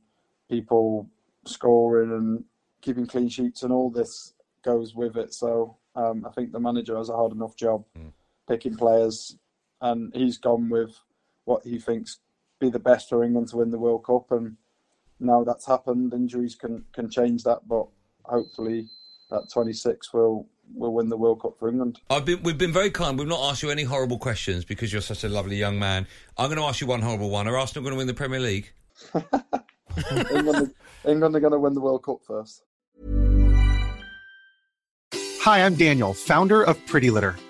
people 0.48 1.06
scoring 1.44 2.12
and 2.12 2.44
keeping 2.80 3.06
clean 3.06 3.28
sheets, 3.28 3.62
and 3.62 3.72
all 3.72 3.90
this 3.90 4.34
goes 4.62 4.94
with 4.94 5.16
it. 5.16 5.34
So 5.34 5.76
um, 5.94 6.24
I 6.26 6.30
think 6.30 6.52
the 6.52 6.60
manager 6.60 6.96
has 6.96 7.10
a 7.10 7.16
hard 7.16 7.32
enough 7.32 7.56
job. 7.56 7.84
Mm. 7.98 8.12
picking 8.46 8.74
players, 8.74 9.36
and 9.80 10.14
he's 10.14 10.38
gone 10.38 10.68
with 10.68 10.98
what 11.44 11.64
he 11.64 11.78
thinks 11.78 12.18
be 12.60 12.70
the 12.70 12.78
best 12.78 13.08
for 13.08 13.22
England 13.24 13.48
to 13.48 13.58
win 13.58 13.70
the 13.70 13.78
World 13.78 14.04
Cup. 14.04 14.30
And 14.30 14.56
now 15.20 15.44
that's 15.44 15.66
happened, 15.66 16.12
injuries 16.12 16.54
can 16.54 16.84
can 16.92 17.10
change 17.10 17.44
that, 17.44 17.68
but 17.68 17.86
hopefully 18.24 18.88
that 19.30 19.50
26 19.52 20.12
will 20.12 20.46
will 20.74 20.92
win 20.92 21.08
the 21.08 21.16
World 21.16 21.40
Cup 21.40 21.58
for 21.58 21.68
England. 21.68 21.98
I've 22.10 22.26
been, 22.26 22.42
we've 22.42 22.58
been 22.58 22.72
very 22.72 22.90
kind. 22.90 23.18
We've 23.18 23.26
not 23.26 23.50
asked 23.50 23.62
you 23.62 23.70
any 23.70 23.84
horrible 23.84 24.18
questions 24.18 24.66
because 24.66 24.92
you're 24.92 25.00
such 25.00 25.24
a 25.24 25.28
lovely 25.28 25.56
young 25.56 25.78
man. 25.78 26.06
I'm 26.36 26.48
going 26.48 26.58
to 26.58 26.64
ask 26.64 26.80
you 26.80 26.86
one 26.86 27.00
horrible 27.00 27.30
one. 27.30 27.48
Are 27.48 27.56
Arsenal 27.56 27.82
going 27.82 27.92
to 27.94 27.98
win 27.98 28.06
the 28.06 28.14
Premier 28.14 28.40
League? 28.40 28.70
England, 30.34 30.74
England 31.06 31.36
are 31.36 31.40
going 31.40 31.52
to 31.52 31.58
win 31.58 31.72
the 31.72 31.80
World 31.80 32.04
Cup 32.04 32.18
first. 32.26 32.64
Hi, 35.40 35.64
I'm 35.64 35.76
Daniel, 35.76 36.12
founder 36.12 36.62
of 36.62 36.84
Pretty 36.86 37.10
Litter. 37.10 37.36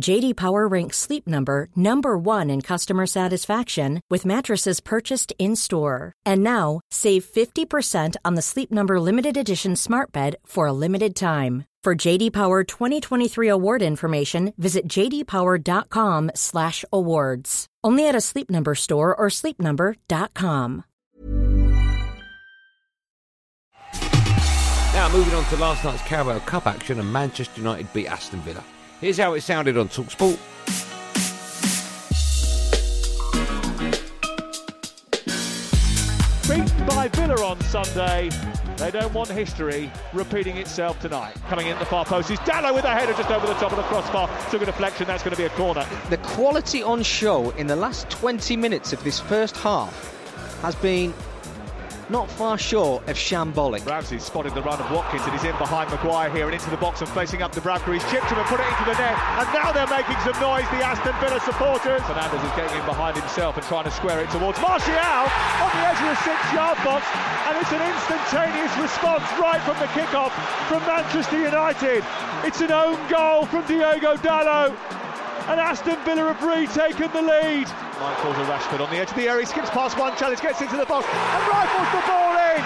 JD 0.00 0.36
Power 0.36 0.68
ranks 0.68 0.98
Sleep 0.98 1.26
Number 1.26 1.68
number 1.74 2.18
1 2.18 2.50
in 2.50 2.60
customer 2.60 3.06
satisfaction 3.06 4.02
with 4.10 4.26
mattresses 4.26 4.80
purchased 4.80 5.32
in-store. 5.38 6.12
And 6.24 6.42
now, 6.42 6.80
save 6.90 7.24
50% 7.24 8.16
on 8.24 8.34
the 8.34 8.42
Sleep 8.42 8.70
Number 8.70 9.00
limited 9.00 9.36
edition 9.36 9.76
Smart 9.76 10.12
Bed 10.12 10.36
for 10.44 10.66
a 10.66 10.72
limited 10.72 11.16
time. 11.16 11.64
For 11.82 11.94
JD 11.94 12.32
Power 12.32 12.64
2023 12.64 13.48
award 13.48 13.80
information, 13.80 14.52
visit 14.58 14.88
jdpower.com/awards. 14.88 17.66
Only 17.84 18.08
at 18.08 18.16
a 18.16 18.20
Sleep 18.20 18.50
Number 18.50 18.74
store 18.74 19.14
or 19.14 19.28
sleepnumber.com. 19.28 20.84
Now, 24.92 25.08
moving 25.12 25.34
on 25.34 25.44
to 25.44 25.56
last 25.58 25.84
night's 25.84 26.02
Carabao 26.02 26.40
Cup 26.40 26.66
action 26.66 26.98
and 26.98 27.12
Manchester 27.12 27.60
United 27.60 27.92
beat 27.92 28.08
Aston 28.08 28.40
Villa. 28.40 28.64
Here's 29.00 29.18
how 29.18 29.34
it 29.34 29.42
sounded 29.42 29.76
on 29.76 29.90
Talksport. 29.90 30.38
Beaten 36.48 36.86
by 36.86 37.08
Villa 37.08 37.44
on 37.44 37.60
Sunday. 37.60 38.30
They 38.78 38.90
don't 38.90 39.12
want 39.12 39.28
history 39.28 39.92
repeating 40.14 40.56
itself 40.56 40.98
tonight. 40.98 41.36
Coming 41.48 41.66
in 41.66 41.78
the 41.78 41.84
far 41.84 42.06
post 42.06 42.30
is 42.30 42.38
Dalot 42.40 42.74
with 42.74 42.86
a 42.86 42.90
header 42.90 43.12
just 43.12 43.30
over 43.30 43.46
the 43.46 43.54
top 43.54 43.72
of 43.72 43.76
the 43.76 43.82
crossbar. 43.84 44.30
Took 44.50 44.62
a 44.62 44.66
deflection. 44.66 45.06
That's 45.06 45.22
going 45.22 45.36
to 45.36 45.42
be 45.42 45.46
a 45.46 45.50
corner. 45.50 45.86
The 46.08 46.18
quality 46.18 46.82
on 46.82 47.02
show 47.02 47.50
in 47.50 47.66
the 47.66 47.76
last 47.76 48.08
20 48.08 48.56
minutes 48.56 48.94
of 48.94 49.04
this 49.04 49.20
first 49.20 49.58
half 49.58 50.14
has 50.62 50.74
been 50.74 51.12
not 52.08 52.30
far 52.30 52.56
short 52.56 53.06
of 53.08 53.16
shambolic. 53.16 53.84
Ramsey 53.84 54.18
spotted 54.18 54.54
the 54.54 54.62
run 54.62 54.78
of 54.80 54.90
Watkins 54.90 55.22
and 55.24 55.32
he's 55.32 55.44
in 55.44 55.56
behind 55.58 55.90
Maguire 55.90 56.30
here 56.30 56.46
and 56.46 56.54
into 56.54 56.70
the 56.70 56.76
box 56.76 57.00
and 57.00 57.10
facing 57.10 57.42
up 57.42 57.52
to 57.52 57.60
Bradbury. 57.60 57.98
He's 57.98 58.10
chipped 58.10 58.30
him 58.30 58.38
and 58.38 58.46
put 58.46 58.60
it 58.60 58.66
into 58.66 58.84
the 58.86 58.94
net. 58.94 59.18
And 59.42 59.48
now 59.50 59.72
they're 59.72 59.90
making 59.90 60.14
some 60.22 60.38
noise, 60.38 60.66
the 60.70 60.86
Aston 60.86 61.14
Villa 61.18 61.40
supporters. 61.42 62.02
Fernandez 62.06 62.42
is 62.42 62.54
getting 62.54 62.78
in 62.78 62.86
behind 62.86 63.16
himself 63.18 63.56
and 63.56 63.66
trying 63.66 63.84
to 63.84 63.90
square 63.90 64.22
it 64.22 64.30
towards 64.30 64.60
Martial 64.62 64.94
on 64.94 65.70
the 65.74 65.82
edge 65.82 65.98
of 65.98 66.08
the 66.14 66.20
six-yard 66.22 66.78
box. 66.86 67.02
And 67.50 67.54
it's 67.58 67.72
an 67.74 67.82
instantaneous 67.82 68.74
response 68.78 69.26
right 69.42 69.62
from 69.66 69.78
the 69.82 69.90
kickoff 69.90 70.30
from 70.70 70.82
Manchester 70.86 71.42
United. 71.42 72.04
It's 72.44 72.60
an 72.60 72.70
own 72.70 72.98
goal 73.10 73.46
from 73.46 73.66
Diogo 73.66 74.16
Dalot. 74.22 74.74
And 75.46 75.60
Aston 75.60 75.98
Villa 76.04 76.34
have 76.34 76.42
retaken 76.42 77.10
the 77.12 77.22
lead. 77.22 77.68
Michael 78.00 78.34
to 78.34 78.40
Rashford 78.40 78.80
on 78.80 78.90
the 78.90 78.96
edge 78.96 79.08
of 79.10 79.16
the 79.16 79.26
area, 79.26 79.40
He 79.40 79.46
skips 79.46 79.70
past 79.70 79.98
one 79.98 80.14
challenge, 80.16 80.40
gets 80.42 80.60
into 80.60 80.76
the 80.76 80.84
box, 80.84 81.06
and 81.08 81.48
rifles 81.48 81.88
the 81.92 82.02
ball 82.06 82.36
in. 82.36 82.62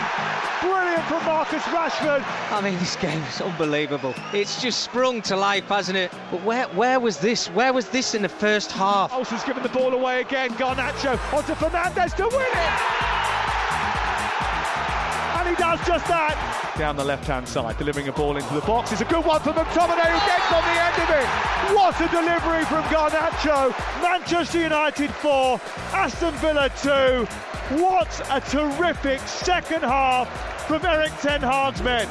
Brilliant 0.60 1.04
from 1.04 1.24
Marcus 1.24 1.62
Rashford. 1.64 2.24
I 2.50 2.60
mean, 2.60 2.76
this 2.80 2.96
game 2.96 3.22
is 3.22 3.40
unbelievable. 3.40 4.12
It's 4.32 4.60
just 4.60 4.80
sprung 4.80 5.22
to 5.22 5.36
life, 5.36 5.68
hasn't 5.68 5.96
it? 5.96 6.10
But 6.32 6.42
where 6.42 6.66
where 6.68 6.98
was 6.98 7.18
this? 7.18 7.46
Where 7.48 7.72
was 7.72 7.88
this 7.90 8.14
in 8.14 8.22
the 8.22 8.28
first 8.28 8.72
half? 8.72 9.12
Olsen's 9.12 9.44
given 9.44 9.62
the 9.62 9.68
ball 9.68 9.94
away 9.94 10.20
again. 10.20 10.50
Garnacho 10.54 11.16
onto 11.32 11.54
Fernandez 11.54 12.12
to 12.14 12.24
win 12.24 12.40
it. 12.40 13.10
And 15.38 15.48
he 15.48 15.54
does 15.54 15.80
just 15.86 16.06
that. 16.08 16.36
Down 16.76 16.96
the 16.96 17.04
left-hand 17.04 17.48
side, 17.48 17.78
delivering 17.78 18.08
a 18.08 18.12
ball 18.12 18.36
into 18.36 18.52
the 18.52 18.60
box. 18.62 18.92
It's 18.92 19.00
a 19.00 19.04
good 19.04 19.24
one 19.24 19.40
for 19.40 19.52
McTominay 19.52 20.10
who 20.10 20.20
gets 20.26 20.52
on 20.52 20.64
the 20.64 20.76
end 20.80 20.96
of 21.00 21.10
it. 21.16 21.28
What 21.76 21.94
a 22.00 22.08
delivery 22.08 22.64
from 22.66 22.82
Garnacho. 22.90 23.72
Manchester 24.10 24.62
United 24.62 25.12
4, 25.12 25.60
Aston 25.92 26.34
Villa 26.38 26.68
2. 26.82 27.24
What 27.80 28.28
a 28.28 28.40
terrific 28.40 29.20
second 29.20 29.82
half 29.82 30.26
from 30.66 30.84
Erik 30.84 31.12
Ten 31.20 31.40
Hag's 31.40 31.80
men. 31.80 32.08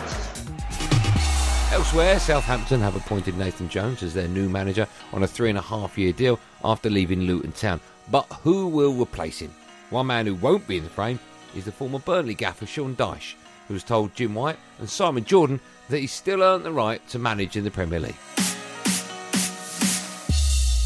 Elsewhere, 1.73 2.17
Southampton 2.17 2.79
have 2.79 2.95
appointed 2.95 3.37
Nathan 3.37 3.67
Jones 3.67 4.01
as 4.01 4.13
their 4.13 4.29
new 4.29 4.47
manager 4.47 4.87
on 5.11 5.23
a 5.23 5.27
three 5.27 5.49
and 5.49 5.57
a 5.57 5.61
half 5.61 5.97
year 5.97 6.13
deal 6.13 6.39
after 6.63 6.89
leaving 6.89 7.23
Luton 7.23 7.51
Town. 7.51 7.81
But 8.09 8.27
who 8.43 8.67
will 8.67 8.93
replace 8.93 9.39
him? 9.39 9.53
One 9.89 10.07
man 10.07 10.25
who 10.25 10.35
won't 10.35 10.69
be 10.69 10.77
in 10.77 10.85
the 10.85 10.89
frame 10.89 11.19
is 11.53 11.65
the 11.65 11.73
former 11.73 11.99
Burnley 11.99 12.33
gaffer 12.33 12.65
Sean 12.65 12.95
Dyche, 12.95 13.33
who 13.67 13.73
has 13.73 13.83
told 13.83 14.15
Jim 14.15 14.35
White 14.35 14.57
and 14.79 14.89
Simon 14.89 15.25
Jordan 15.25 15.59
that 15.89 15.99
he's 15.99 16.13
still 16.13 16.43
earned 16.43 16.63
the 16.63 16.71
right 16.71 17.05
to 17.09 17.19
manage 17.19 17.57
in 17.57 17.65
the 17.65 17.71
Premier 17.71 17.99
League. 17.99 18.15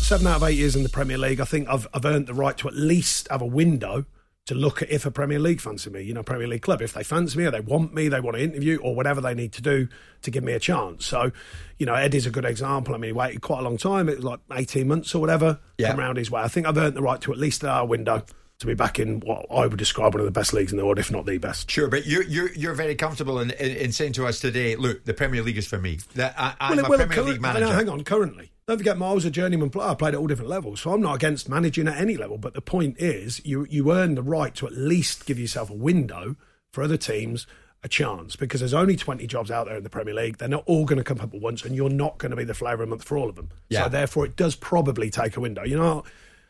Seven 0.03 0.27
out 0.27 0.35
of 0.35 0.43
eight 0.43 0.57
years 0.57 0.75
in 0.75 0.83
the 0.83 0.89
Premier 0.89 1.17
League, 1.17 1.39
I 1.39 1.45
think 1.45 1.69
I've, 1.69 1.87
I've 1.93 2.03
earned 2.03 2.27
the 2.27 2.33
right 2.33 2.57
to 2.57 2.67
at 2.67 2.75
least 2.75 3.29
have 3.31 3.41
a 3.41 3.45
window 3.45 4.03
to 4.47 4.53
look 4.53 4.81
at 4.81 4.91
if 4.91 5.05
a 5.05 5.11
Premier 5.11 5.39
League 5.39 5.61
fancy 5.61 5.89
me, 5.89 6.01
you 6.01 6.13
know, 6.13 6.21
Premier 6.21 6.45
League 6.45 6.61
club. 6.61 6.81
If 6.81 6.91
they 6.91 7.03
fancy 7.03 7.37
me 7.37 7.45
or 7.45 7.51
they 7.51 7.61
want 7.61 7.93
me, 7.93 8.09
they 8.09 8.19
want 8.19 8.35
to 8.35 8.43
interview 8.43 8.79
or 8.79 8.95
whatever 8.95 9.21
they 9.21 9.33
need 9.33 9.53
to 9.53 9.61
do 9.61 9.87
to 10.23 10.29
give 10.29 10.43
me 10.43 10.51
a 10.51 10.59
chance. 10.59 11.05
So, 11.05 11.31
you 11.77 11.85
know, 11.85 11.93
Eddie's 11.93 12.25
a 12.25 12.31
good 12.31 12.43
example. 12.43 12.93
I 12.93 12.97
mean, 12.97 13.09
he 13.09 13.13
waited 13.13 13.41
quite 13.41 13.59
a 13.59 13.63
long 13.63 13.77
time. 13.77 14.09
It 14.09 14.17
was 14.17 14.25
like 14.25 14.41
18 14.51 14.89
months 14.89 15.15
or 15.15 15.19
whatever. 15.19 15.59
Yeah. 15.77 15.91
Come 15.91 15.99
round 15.99 16.17
his 16.17 16.29
way. 16.29 16.41
I 16.41 16.49
think 16.49 16.67
I've 16.67 16.77
earned 16.77 16.97
the 16.97 17.01
right 17.01 17.21
to 17.21 17.31
at 17.31 17.37
least 17.37 17.61
have 17.61 17.83
a 17.83 17.85
window 17.85 18.25
to 18.59 18.67
be 18.67 18.73
back 18.73 18.99
in 18.99 19.21
what 19.21 19.45
I 19.49 19.67
would 19.67 19.79
describe 19.79 20.13
one 20.13 20.19
of 20.19 20.25
the 20.25 20.31
best 20.31 20.51
leagues 20.51 20.73
in 20.73 20.77
the 20.77 20.85
world, 20.85 20.99
if 20.99 21.11
not 21.11 21.25
the 21.25 21.37
best. 21.37 21.71
Sure, 21.71 21.87
but 21.87 22.05
you're 22.05 22.23
you're, 22.23 22.51
you're 22.53 22.73
very 22.73 22.95
comfortable 22.95 23.39
in, 23.39 23.51
in, 23.51 23.71
in 23.71 23.91
saying 23.93 24.13
to 24.13 24.27
us 24.27 24.41
today, 24.41 24.75
look, 24.75 25.05
the 25.05 25.13
Premier 25.13 25.41
League 25.41 25.57
is 25.57 25.65
for 25.65 25.77
me. 25.77 25.99
That 26.15 26.35
I, 26.37 26.55
I'm 26.59 26.75
well, 26.75 26.85
a 26.85 26.89
well, 26.89 27.07
Premier 27.07 27.21
League 27.23 27.41
manager. 27.41 27.65
No, 27.67 27.71
hang 27.71 27.87
on, 27.87 28.03
currently. 28.03 28.51
Don't 28.65 28.77
forget, 28.77 29.01
I 29.01 29.13
was 29.13 29.25
a 29.25 29.31
journeyman 29.31 29.69
player. 29.69 29.89
I 29.89 29.95
played 29.95 30.13
at 30.13 30.19
all 30.19 30.27
different 30.27 30.49
levels, 30.49 30.81
so 30.81 30.93
I'm 30.93 31.01
not 31.01 31.15
against 31.15 31.49
managing 31.49 31.87
at 31.87 31.97
any 31.97 32.15
level. 32.15 32.37
But 32.37 32.53
the 32.53 32.61
point 32.61 32.95
is, 32.97 33.45
you 33.45 33.67
you 33.69 33.91
earn 33.91 34.15
the 34.15 34.23
right 34.23 34.55
to 34.55 34.67
at 34.67 34.73
least 34.73 35.25
give 35.25 35.37
yourself 35.37 35.69
a 35.69 35.73
window 35.73 36.35
for 36.71 36.83
other 36.83 36.97
teams 36.97 37.45
a 37.83 37.89
chance 37.89 38.37
because 38.37 38.61
there's 38.61 38.73
only 38.73 38.95
20 38.95 39.27
jobs 39.27 39.51
out 39.51 39.65
there 39.65 39.75
in 39.75 39.83
the 39.83 39.89
Premier 39.89 40.13
League. 40.13 40.37
They're 40.37 40.47
not 40.47 40.63
all 40.65 40.85
going 40.85 40.97
to 40.97 41.03
come 41.03 41.19
up 41.19 41.33
at 41.33 41.41
once, 41.41 41.65
and 41.65 41.75
you're 41.75 41.89
not 41.89 42.17
going 42.17 42.29
to 42.29 42.37
be 42.37 42.45
the 42.45 42.53
flavour 42.53 42.83
of 42.83 42.89
the 42.89 42.95
month 42.95 43.03
for 43.03 43.17
all 43.17 43.29
of 43.29 43.35
them. 43.35 43.49
Yeah. 43.67 43.83
So 43.83 43.89
therefore, 43.89 44.25
it 44.25 44.37
does 44.37 44.55
probably 44.55 45.09
take 45.09 45.35
a 45.35 45.41
window. 45.41 45.63
You 45.63 45.75
know, 45.75 46.03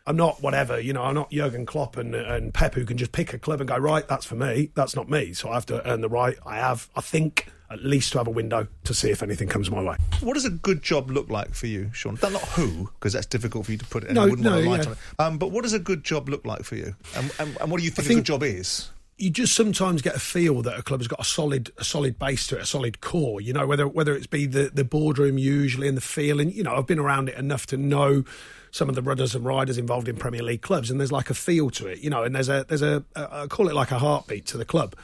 I'm 0.06 0.18
not 0.18 0.42
whatever, 0.42 0.80
you 0.80 0.92
know, 0.92 1.04
I'm 1.04 1.16
not 1.16 1.32
Jurgen 1.32 1.66
Klopp 1.66 1.96
and, 1.98 2.14
and 2.14 2.54
Pep 2.54 2.76
who 2.76 2.86
can 2.86 2.98
just 2.98 3.14
pick 3.14 3.34
a 3.34 3.40
club 3.40 3.62
and 3.62 3.68
go, 3.68 3.78
right, 3.78 4.08
that's 4.08 4.26
for 4.26 4.36
me. 4.36 4.70
That's 4.76 4.96
not 4.96 5.10
me. 5.10 5.34
So 5.34 5.50
I 5.50 5.54
have 5.54 5.66
to 5.68 5.88
earn 5.90 6.02
the 6.02 6.10
right. 6.10 6.38
I 6.46 6.58
have, 6.58 6.90
I 6.96 7.02
think, 7.02 7.48
at 7.74 7.84
least 7.84 8.12
to 8.14 8.20
have 8.20 8.28
a 8.28 8.32
window 8.32 8.68
to 8.86 8.94
see 8.94 9.10
if 9.10 9.24
anything 9.24 9.48
comes 9.48 9.70
my 9.70 9.82
way. 9.82 9.98
What 10.22 10.36
does 10.36 10.46
a 10.46 10.50
good 10.50 10.82
job 10.82 11.10
look 11.10 11.30
like 11.30 11.54
for 11.54 11.68
you, 11.68 11.90
Sean? 11.94 12.18
Not 12.22 12.34
who, 12.34 12.90
because 13.00 13.14
that's 13.14 13.26
difficult 13.26 13.66
for 13.66 13.72
you 13.72 13.78
to 13.78 13.86
put 13.86 14.04
it. 14.04 14.08
And 14.10 14.16
No, 14.16 14.22
I 14.24 14.26
wouldn't 14.26 14.46
want 14.46 14.56
no, 14.58 14.64
to 14.64 14.70
light 14.70 14.80
yeah. 14.82 14.86
on 14.86 14.92
it. 14.92 14.98
Um, 15.20 15.38
but 15.38 15.52
what 15.52 15.64
does 15.64 15.74
a 15.74 15.80
good 15.80 16.04
job 16.04 16.30
look 16.30 16.46
like 16.46 16.64
for 16.64 16.76
you? 16.76 16.96
And, 17.16 17.32
and, 17.40 17.58
and 17.60 17.72
what 17.72 17.80
do 17.80 17.84
you 17.84 17.92
think, 17.92 18.08
think- 18.08 18.18
a 18.18 18.22
good 18.22 18.26
job 18.26 18.44
is? 18.44 18.90
you 19.18 19.30
just 19.30 19.54
sometimes 19.54 20.02
get 20.02 20.16
a 20.16 20.20
feel 20.20 20.62
that 20.64 20.78
a 20.78 20.82
club 20.82 21.00
has 21.00 21.08
got 21.08 21.20
a 21.20 21.24
solid 21.24 21.72
a 21.78 21.84
solid 21.84 22.18
base 22.18 22.48
to 22.48 22.58
it, 22.58 22.64
a 22.64 22.66
solid 22.66 23.00
core. 23.00 23.40
You 23.40 23.54
know, 23.54 23.68
whether 23.68 23.88
whether 23.88 24.14
it's 24.16 24.28
be 24.28 24.46
the 24.48 24.72
the 24.74 24.84
boardroom 24.84 25.38
usually 25.38 25.88
and 25.88 25.96
the 25.96 26.02
feeling. 26.02 26.52
You 26.52 26.64
know, 26.64 26.76
I've 26.76 26.88
been 26.88 27.00
around 27.00 27.30
it 27.30 27.36
enough 27.36 27.68
to 27.68 27.78
know 27.78 28.24
some 28.72 28.90
of 28.90 28.96
the 28.96 29.04
rudders 29.04 29.36
and 29.36 29.46
riders 29.46 29.78
involved 29.78 30.08
in 30.08 30.16
Premier 30.16 30.42
League 30.42 30.64
clubs, 30.64 30.90
and 30.90 31.00
there's 31.00 31.12
like 31.12 31.30
a 31.30 31.36
feel 31.36 31.70
to 31.72 31.88
it. 31.88 32.00
You 32.00 32.10
know, 32.10 32.24
and 32.24 32.36
there's 32.36 32.50
a 32.50 32.66
there's 32.68 32.82
a, 32.82 33.04
a 33.16 33.44
I 33.44 33.48
call 33.48 33.70
it 33.70 33.76
like 33.76 33.92
a 33.92 34.00
heartbeat 34.00 34.48
to 34.48 34.58
the 34.58 34.66
club. 34.66 34.96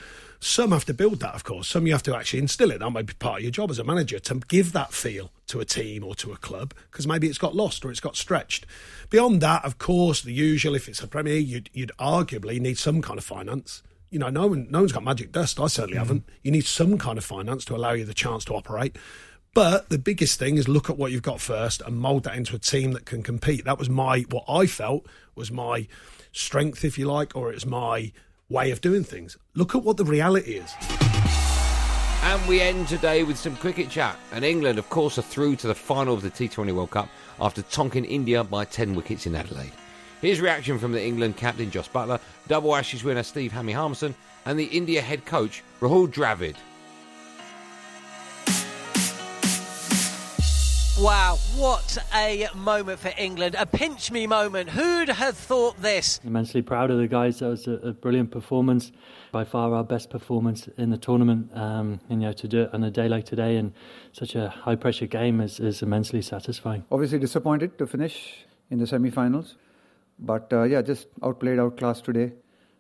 Some 0.42 0.72
have 0.72 0.86
to 0.86 0.94
build 0.94 1.20
that, 1.20 1.36
of 1.36 1.44
course. 1.44 1.68
Some 1.68 1.86
you 1.86 1.92
have 1.92 2.04
to 2.04 2.16
actually 2.16 2.40
instill 2.40 2.72
it. 2.72 2.80
That 2.80 2.90
might 2.92 3.06
be 3.06 3.14
part 3.14 3.40
of 3.40 3.44
your 3.44 3.52
job 3.52 3.72
as 3.72 3.80
a 3.80 3.84
manager 3.84 4.20
to 4.20 4.36
give 4.48 4.72
that 4.72 4.94
feel 4.94 5.32
to 5.48 5.60
a 5.60 5.66
team 5.66 6.04
or 6.04 6.16
to 6.16 6.32
a 6.32 6.38
club 6.38 6.74
because 6.90 7.06
maybe 7.06 7.28
it's 7.28 7.38
got 7.38 7.56
lost 7.56 7.84
or 7.84 7.92
it's 7.92 8.00
got 8.00 8.16
stretched. 8.16 8.66
Beyond 9.10 9.42
that, 9.42 9.66
of 9.66 9.78
course, 9.80 10.22
the 10.22 10.32
usual. 10.32 10.76
If 10.76 10.88
it's 10.88 11.04
a 11.04 11.08
Premier, 11.08 11.38
you'd, 11.38 11.70
you'd 11.74 11.92
arguably 12.00 12.60
need 12.60 12.78
some 12.78 13.02
kind 13.02 13.18
of 13.18 13.26
finance. 13.26 13.84
You 14.12 14.20
know, 14.20 14.30
no 14.30 14.48
one, 14.48 14.68
no 14.70 14.80
one's 14.80 14.94
got 14.94 15.04
magic 15.04 15.34
dust. 15.34 15.60
I 15.60 15.68
certainly 15.68 15.98
mm. 15.98 16.00
haven't. 16.00 16.24
You 16.42 16.52
need 16.52 16.66
some 16.66 16.98
kind 16.98 17.18
of 17.18 17.26
finance 17.26 17.66
to 17.66 17.76
allow 17.76 17.92
you 17.92 18.06
the 18.06 18.14
chance 18.14 18.46
to 18.46 18.54
operate. 18.54 18.98
But 19.54 19.90
the 19.90 19.98
biggest 19.98 20.40
thing 20.40 20.58
is 20.58 20.70
look 20.70 20.90
at 20.90 20.98
what 20.98 21.12
you've 21.12 21.22
got 21.22 21.42
first 21.42 21.82
and 21.82 21.98
mould 21.98 22.24
that 22.24 22.36
into 22.38 22.56
a 22.56 22.60
team 22.60 22.94
that 22.94 23.06
can 23.06 23.24
compete. 23.24 23.66
That 23.66 23.78
was 23.78 23.90
my 23.90 24.22
what 24.30 24.46
I 24.48 24.68
felt 24.68 25.06
was 25.36 25.52
my 25.52 25.88
strength, 26.32 26.86
if 26.86 26.98
you 26.98 27.08
like, 27.08 27.36
or 27.36 27.52
it's 27.52 27.66
my 27.66 28.14
way 28.50 28.72
of 28.72 28.82
doing 28.82 29.04
things. 29.04 29.38
Look 29.54 29.76
at 29.76 29.84
what 29.84 29.98
the 29.98 30.06
reality 30.06 30.54
is. 30.54 30.74
And 32.24 32.48
we 32.48 32.62
end 32.62 32.88
today 32.88 33.24
with 33.24 33.38
some 33.38 33.56
cricket 33.56 33.90
chat. 33.90 34.18
And 34.34 34.44
England, 34.44 34.80
of 34.80 34.90
course, 34.90 35.18
are 35.18 35.24
through 35.24 35.56
to 35.58 35.68
the 35.68 35.76
final 35.76 36.14
of 36.14 36.22
the 36.22 36.32
T20 36.32 36.74
World 36.74 36.92
Cup 36.92 37.10
after 37.40 37.62
tonking 37.62 38.06
India 38.06 38.44
by 38.44 38.66
10 38.66 38.96
wickets 38.96 39.26
in 39.26 39.36
Adelaide. 39.36 39.72
Here's 40.22 40.42
reaction 40.42 40.80
from 40.80 40.92
the 40.92 41.04
England 41.04 41.38
captain, 41.38 41.72
Jos 41.72 41.88
Buttler, 41.88 42.20
double 42.48 42.76
Ashes 42.76 43.04
winner 43.04 43.24
Steve 43.24 43.54
Harmy 43.54 43.72
Harmison, 43.72 44.14
and 44.46 44.60
the 44.60 44.66
India 44.66 45.02
head 45.02 45.26
coach, 45.26 45.64
Rahul 45.80 46.08
Dravid. 46.12 46.56
Wow, 51.02 51.38
what 51.56 51.98
a 52.14 52.48
moment 52.54 53.00
for 53.00 53.14
England. 53.18 53.56
A 53.58 53.66
pinch 53.66 54.12
me 54.12 54.28
moment. 54.28 54.70
Who'd 54.70 55.08
have 55.08 55.38
thought 55.38 55.82
this? 55.82 56.20
Immensely 56.26 56.62
proud 56.62 56.92
of 56.92 56.98
the 56.98 57.08
guys. 57.08 57.40
That 57.40 57.48
was 57.48 57.68
a, 57.68 57.72
a 57.76 57.94
brilliant 57.94 58.32
performance. 58.32 58.92
By 59.32 59.46
far 59.46 59.74
our 59.74 59.86
best 59.86 60.10
performance 60.10 60.68
in 60.78 60.90
the 60.90 60.98
tournament. 60.98 61.52
Um, 61.56 62.02
and, 62.10 62.22
you 62.22 62.28
know, 62.28 62.34
to 62.34 62.48
do 62.50 62.64
it 62.64 62.74
on 62.74 62.84
a 62.84 62.92
day 62.92 63.08
like 63.08 63.24
today 63.24 63.56
in 63.56 63.74
such 64.12 64.36
a 64.36 64.50
high 64.50 64.76
pressure 64.76 65.06
game 65.06 65.40
is, 65.40 65.62
is 65.62 65.82
immensely 65.82 66.22
satisfying. 66.22 66.84
Obviously 66.92 67.20
disappointed 67.20 67.78
to 67.78 67.88
finish 67.88 68.46
in 68.70 68.80
the 68.80 68.88
semi-finals, 68.88 69.56
but 70.20 70.52
uh, 70.52 70.64
yeah, 70.64 70.82
just 70.82 71.08
outplayed, 71.24 71.60
outclassed 71.60 72.04
today. 72.04 72.34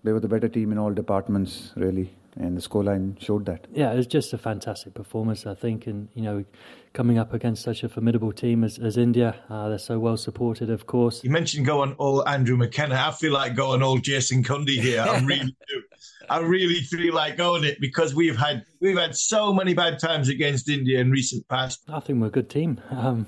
They 0.03 0.11
were 0.11 0.19
the 0.19 0.27
better 0.27 0.49
team 0.49 0.73
in 0.73 0.77
all 0.77 0.91
departments, 0.91 1.71
really, 1.77 2.13
and 2.39 2.57
the 2.57 2.61
scoreline 2.61 3.21
showed 3.21 3.45
that. 3.45 3.67
Yeah, 3.71 3.91
it 3.91 3.97
was 3.97 4.07
just 4.07 4.33
a 4.33 4.37
fantastic 4.37 4.93
performance, 4.93 5.45
I 5.45 5.53
think. 5.53 5.87
And, 5.87 6.07
you 6.15 6.21
know, 6.21 6.45
coming 6.93 7.17
up 7.17 7.33
against 7.33 7.63
such 7.63 7.83
a 7.83 7.89
formidable 7.89 8.31
team 8.31 8.63
as, 8.63 8.79
as 8.79 8.97
India, 8.97 9.35
uh, 9.49 9.69
they're 9.69 9.77
so 9.77 9.99
well 9.99 10.15
supported, 10.15 10.69
of 10.69 10.87
course. 10.87 11.23
You 11.23 11.29
mentioned 11.29 11.65
going 11.65 11.93
all 11.93 12.27
Andrew 12.27 12.55
McKenna. 12.55 12.95
I 12.95 13.11
feel 13.11 13.33
like 13.33 13.55
going 13.55 13.83
all 13.83 13.97
Jason 13.97 14.43
Cundy 14.43 14.79
here. 14.79 15.01
I 15.01 15.19
really 15.25 15.55
do. 15.67 15.83
I 16.29 16.39
really 16.39 16.81
feel 16.81 17.13
like 17.13 17.37
going 17.37 17.63
it 17.63 17.81
because 17.81 18.15
we've 18.15 18.37
had 18.37 18.63
we've 18.79 18.97
had 18.97 19.15
so 19.15 19.53
many 19.53 19.73
bad 19.73 19.99
times 19.99 20.29
against 20.29 20.69
India 20.69 20.99
in 20.99 21.11
recent 21.11 21.47
past. 21.47 21.81
I 21.89 21.99
think 21.99 22.21
we're 22.21 22.27
a 22.27 22.31
good 22.31 22.49
team. 22.49 22.79
Um, 22.91 23.27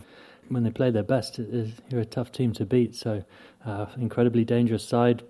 when 0.52 0.64
they 0.64 0.72
play 0.72 0.92
their 0.92 1.04
best, 1.04 1.40
you're 1.90 2.02
a 2.02 2.06
tough 2.06 2.32
team 2.32 2.54
to 2.54 2.66
beat. 2.66 2.96
So, 2.96 3.24
uh, 3.66 3.86
incredibly 3.98 4.44
dangerous 4.44 4.84
side. 4.84 5.24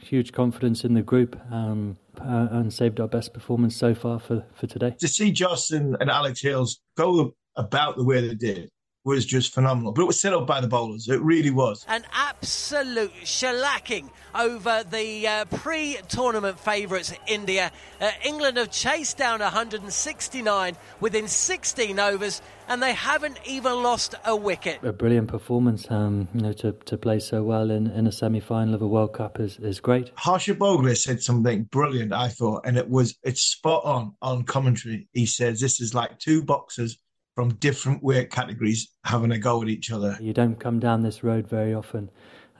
Huge 0.00 0.32
confidence 0.32 0.84
in 0.84 0.94
the 0.94 1.02
group, 1.02 1.40
um, 1.50 1.96
uh, 2.20 2.48
and 2.50 2.72
saved 2.72 3.00
our 3.00 3.08
best 3.08 3.32
performance 3.32 3.76
so 3.76 3.94
far 3.94 4.18
for, 4.18 4.44
for 4.54 4.66
today. 4.66 4.94
To 5.00 5.08
see 5.08 5.32
Justin 5.32 5.96
and 6.00 6.10
Alex 6.10 6.42
Hales 6.42 6.80
go 6.96 7.34
about 7.56 7.96
the 7.96 8.04
way 8.04 8.26
they 8.26 8.34
did 8.34 8.70
was 9.06 9.24
just 9.24 9.54
phenomenal. 9.54 9.92
But 9.92 10.02
it 10.02 10.06
was 10.06 10.20
set 10.20 10.34
up 10.34 10.46
by 10.46 10.60
the 10.60 10.66
bowlers. 10.66 11.08
It 11.08 11.22
really 11.22 11.50
was. 11.50 11.86
An 11.88 12.04
absolute 12.12 13.14
shellacking 13.22 14.10
over 14.34 14.82
the 14.90 15.26
uh, 15.26 15.44
pre 15.46 15.98
tournament 16.08 16.58
favourites, 16.58 17.14
India. 17.28 17.70
Uh, 18.00 18.10
England 18.24 18.56
have 18.56 18.72
chased 18.72 19.16
down 19.16 19.38
169 19.40 20.76
within 21.00 21.28
16 21.28 21.98
overs, 22.00 22.42
and 22.68 22.82
they 22.82 22.92
haven't 22.92 23.38
even 23.46 23.80
lost 23.82 24.16
a 24.24 24.34
wicket. 24.34 24.80
A 24.82 24.92
brilliant 24.92 25.28
performance. 25.28 25.88
Um, 25.88 26.26
you 26.34 26.40
know, 26.40 26.52
to, 26.54 26.72
to 26.72 26.98
play 26.98 27.20
so 27.20 27.44
well 27.44 27.70
in, 27.70 27.86
in 27.92 28.08
a 28.08 28.12
semi 28.12 28.40
final 28.40 28.74
of 28.74 28.82
a 28.82 28.88
World 28.88 29.14
Cup 29.14 29.38
is, 29.38 29.56
is 29.60 29.78
great. 29.78 30.10
Harsha 30.16 30.56
Bhogle 30.56 30.96
said 30.96 31.22
something 31.22 31.62
brilliant, 31.64 32.12
I 32.12 32.28
thought, 32.28 32.66
and 32.66 32.76
it 32.76 32.90
was 32.90 33.16
it's 33.22 33.42
spot 33.42 33.84
on 33.84 34.14
on 34.20 34.42
commentary. 34.42 35.08
He 35.12 35.26
says 35.26 35.60
this 35.60 35.80
is 35.80 35.94
like 35.94 36.18
two 36.18 36.42
boxers 36.42 36.98
from 37.36 37.54
different 37.56 38.02
weight 38.02 38.30
categories 38.30 38.88
having 39.04 39.30
a 39.30 39.38
go 39.38 39.62
at 39.62 39.68
each 39.68 39.92
other. 39.92 40.16
You 40.20 40.32
don't 40.32 40.58
come 40.58 40.80
down 40.80 41.02
this 41.02 41.22
road 41.22 41.46
very 41.46 41.74
often, 41.74 42.10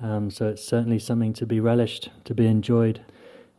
um, 0.00 0.30
so 0.30 0.48
it's 0.48 0.62
certainly 0.62 0.98
something 0.98 1.32
to 1.32 1.46
be 1.46 1.60
relished, 1.60 2.10
to 2.26 2.34
be 2.34 2.46
enjoyed, 2.46 3.00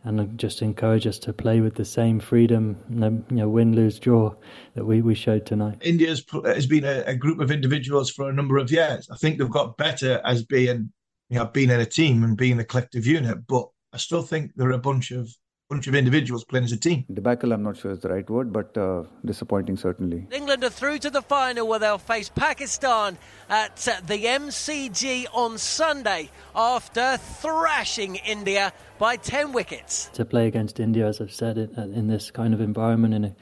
and 0.04 0.38
just 0.38 0.62
encourage 0.62 1.08
us 1.08 1.18
to 1.20 1.34
play 1.34 1.60
with 1.60 1.74
the 1.74 1.84
same 1.84 2.20
freedom, 2.20 2.78
you 2.90 3.24
know, 3.36 3.50
win, 3.50 3.76
lose, 3.76 4.00
draw 4.00 4.34
that 4.76 4.86
we, 4.86 5.02
we 5.02 5.16
showed 5.16 5.46
tonight. 5.46 5.80
India's 5.82 6.24
has 6.46 6.68
been 6.68 6.86
a, 6.86 7.04
a 7.08 7.16
group 7.16 7.40
of 7.40 7.50
individuals 7.50 8.12
for 8.12 8.30
a 8.30 8.34
number 8.34 8.58
of 8.58 8.72
years. 8.72 9.10
I 9.12 9.18
think 9.18 9.40
they've 9.40 9.50
got 9.50 9.76
better 9.76 10.22
as 10.24 10.46
being, 10.46 10.94
you 11.30 11.40
know, 11.40 11.46
being 11.46 11.72
in 11.72 11.80
a 11.80 11.86
team 11.86 12.24
and 12.24 12.38
being 12.38 12.60
a 12.60 12.64
collective 12.64 13.08
unit. 13.08 13.48
But 13.48 13.68
I 13.92 13.98
still 13.98 14.22
think 14.22 14.52
they're 14.56 14.70
a 14.70 14.78
bunch 14.78 15.10
of 15.10 15.30
bunch 15.70 15.88
of 15.88 15.96
individuals 15.96 16.46
playing 16.46 16.64
as 16.64 16.72
a 16.72 16.78
team. 16.78 17.04
Debacle, 17.14 17.52
I'm 17.52 17.64
not 17.64 17.78
sure 17.78 17.92
is 17.92 18.00
the 18.00 18.10
right 18.10 18.28
word, 18.30 18.54
but 18.54 18.78
uh, 18.78 19.04
disappointing 19.26 19.76
certainly. 19.76 20.26
England 20.32 20.64
are 20.64 20.70
through 20.70 21.00
to 21.00 21.10
the 21.10 21.22
final 21.22 21.68
where 21.68 21.80
they'll 21.80 21.98
face 21.98 22.30
Pakistan 22.30 23.18
at 23.50 23.88
uh, 23.88 24.00
the 24.08 24.24
MCG 24.26 25.26
on 25.34 25.58
Sunday 25.58 26.30
after 26.56 27.18
thrashing 27.18 28.16
India 28.16 28.72
by 28.98 29.18
10 29.18 29.52
wickets. 29.52 30.10
To 30.14 30.24
play 30.24 30.48
against 30.48 30.80
India, 30.80 31.06
as 31.06 31.20
I've 31.20 31.34
said, 31.34 31.58
in, 31.58 31.94
in 31.94 32.08
this 32.08 32.32
kind 32.32 32.54
of 32.54 32.62
environment, 32.62 33.14
in 33.14 33.26
a, 33.26 33.36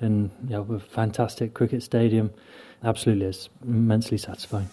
in 0.00 0.30
you 0.44 0.50
know, 0.50 0.74
a 0.74 0.80
fantastic 0.80 1.52
cricket 1.52 1.82
stadium, 1.82 2.30
absolutely 2.82 3.26
is 3.26 3.50
immensely 3.62 4.16
satisfying. 4.16 4.68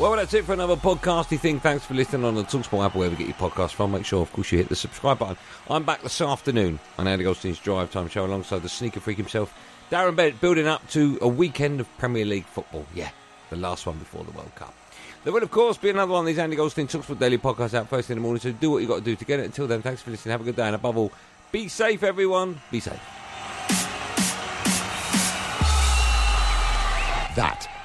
Well, 0.00 0.16
that's 0.16 0.32
it 0.32 0.46
for 0.46 0.54
another 0.54 0.76
podcasty 0.76 1.38
thing. 1.38 1.60
Thanks 1.60 1.84
for 1.84 1.92
listening 1.92 2.24
on 2.24 2.34
the 2.34 2.42
Talksport 2.42 2.86
app, 2.86 2.94
wherever 2.94 3.14
you 3.14 3.18
get 3.18 3.38
your 3.38 3.50
podcast 3.50 3.74
from. 3.74 3.92
Make 3.92 4.06
sure, 4.06 4.22
of 4.22 4.32
course, 4.32 4.50
you 4.50 4.56
hit 4.56 4.70
the 4.70 4.74
subscribe 4.74 5.18
button. 5.18 5.36
I'm 5.68 5.84
back 5.84 6.00
this 6.00 6.22
afternoon 6.22 6.80
on 6.96 7.06
Andy 7.06 7.22
Goldstein's 7.22 7.58
Drive 7.58 7.92
Time 7.92 8.08
Show 8.08 8.24
alongside 8.24 8.62
the 8.62 8.70
sneaker 8.70 8.98
freak 8.98 9.18
himself, 9.18 9.54
Darren 9.90 10.16
Bent, 10.16 10.40
building 10.40 10.66
up 10.66 10.88
to 10.92 11.18
a 11.20 11.28
weekend 11.28 11.80
of 11.80 11.98
Premier 11.98 12.24
League 12.24 12.46
football. 12.46 12.86
Yeah, 12.94 13.10
the 13.50 13.56
last 13.56 13.84
one 13.84 13.98
before 13.98 14.24
the 14.24 14.30
World 14.30 14.54
Cup. 14.54 14.72
There 15.24 15.34
will, 15.34 15.42
of 15.42 15.50
course, 15.50 15.76
be 15.76 15.90
another 15.90 16.12
one 16.12 16.20
of 16.20 16.26
these 16.28 16.38
Andy 16.38 16.56
Goldstein 16.56 16.88
Talksport 16.88 17.18
Daily 17.18 17.36
podcasts 17.36 17.74
out 17.74 17.90
first 17.90 18.08
in 18.08 18.16
the 18.16 18.22
morning, 18.22 18.40
so 18.40 18.52
do 18.52 18.70
what 18.70 18.78
you 18.78 18.88
got 18.88 19.00
to 19.00 19.04
do 19.04 19.16
to 19.16 19.24
get 19.26 19.38
it. 19.38 19.44
Until 19.44 19.66
then, 19.66 19.82
thanks 19.82 20.00
for 20.00 20.10
listening. 20.10 20.30
Have 20.30 20.40
a 20.40 20.44
good 20.44 20.56
day, 20.56 20.64
and 20.64 20.74
above 20.74 20.96
all, 20.96 21.12
be 21.52 21.68
safe, 21.68 22.02
everyone. 22.02 22.58
Be 22.70 22.80
safe. 22.80 22.98
That 27.36 27.69